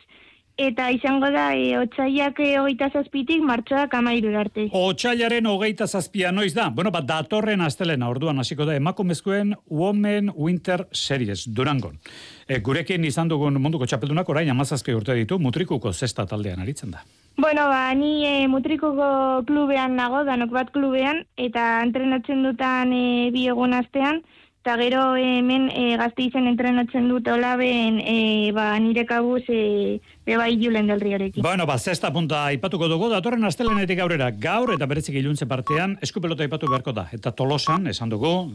eta 0.59 0.89
izango 0.91 1.29
da 1.31 1.53
e, 1.55 1.77
otxaiak 1.79 2.41
e, 2.43 2.49
hogeita 2.59 2.89
zazpitik 2.91 3.39
martxoak 3.47 3.93
amairu 3.95 4.33
arte. 4.35 4.67
Otxailaren 4.75 5.47
hogeita 5.47 5.87
zazpia 5.87 6.33
noiz 6.35 6.51
da? 6.57 6.67
Bueno, 6.75 6.91
bat 6.91 7.07
datorren 7.07 7.63
astelena 7.63 8.09
orduan 8.11 8.43
hasiko 8.43 8.67
da 8.67 8.75
emakumezkoen 8.75 9.55
Women 9.71 10.33
Winter 10.35 10.83
Series 10.91 11.45
durangon. 11.47 11.95
E, 12.43 12.59
gurekin 12.59 13.07
izan 13.07 13.31
dugun 13.31 13.61
munduko 13.61 13.87
txapeldunak 13.87 14.29
orain 14.29 14.51
amazazpi 14.51 14.97
urte 14.97 15.15
ditu, 15.15 15.39
mutrikuko 15.39 15.93
zesta 15.93 16.27
taldean 16.27 16.59
aritzen 16.65 16.91
da. 16.91 17.05
Bueno, 17.39 17.69
ba, 17.69 17.95
ni 17.95 18.25
e, 18.27 18.47
mutrikuko 18.51 19.45
klubean 19.47 19.95
nago, 19.95 20.25
danok 20.27 20.51
bat 20.51 20.71
klubean, 20.75 21.21
eta 21.39 21.79
entrenatzen 21.85 22.43
dutan 22.43 22.91
e, 22.91 23.29
bi 23.31 23.45
egun 23.47 23.71
astean, 23.77 24.19
eta 24.59 24.73
gero 24.75 25.15
hemen 25.15 25.69
e, 25.71 25.95
gazte 25.95 26.25
izen 26.25 26.49
entrenatzen 26.51 27.07
dut 27.07 27.29
olaben 27.31 28.01
e, 28.03 28.51
ba, 28.51 28.73
nire 28.83 29.05
kabuz 29.07 29.45
e, 29.47 30.01
beba 30.27 30.49
julen 30.51 30.91
del 30.91 30.99
riorekin. 30.99 31.41
Bueno, 31.41 31.63
ba, 31.65 31.79
zesta 31.79 32.11
punta 32.11 32.43
ipatuko 32.51 32.91
dugu, 32.91 33.07
datorren 33.07 33.47
astelenetik 33.47 34.03
aurrera 34.03 34.33
gaur 34.35 34.75
eta 34.75 34.85
berezik 34.85 35.15
iluntze 35.15 35.47
partean, 35.47 35.95
eskupelota 36.03 36.43
ipatu 36.43 36.67
beharko 36.67 36.91
da. 36.91 37.07
Eta 37.15 37.31
tolosan, 37.31 37.87
esan 37.87 38.11
dugu, 38.11 38.51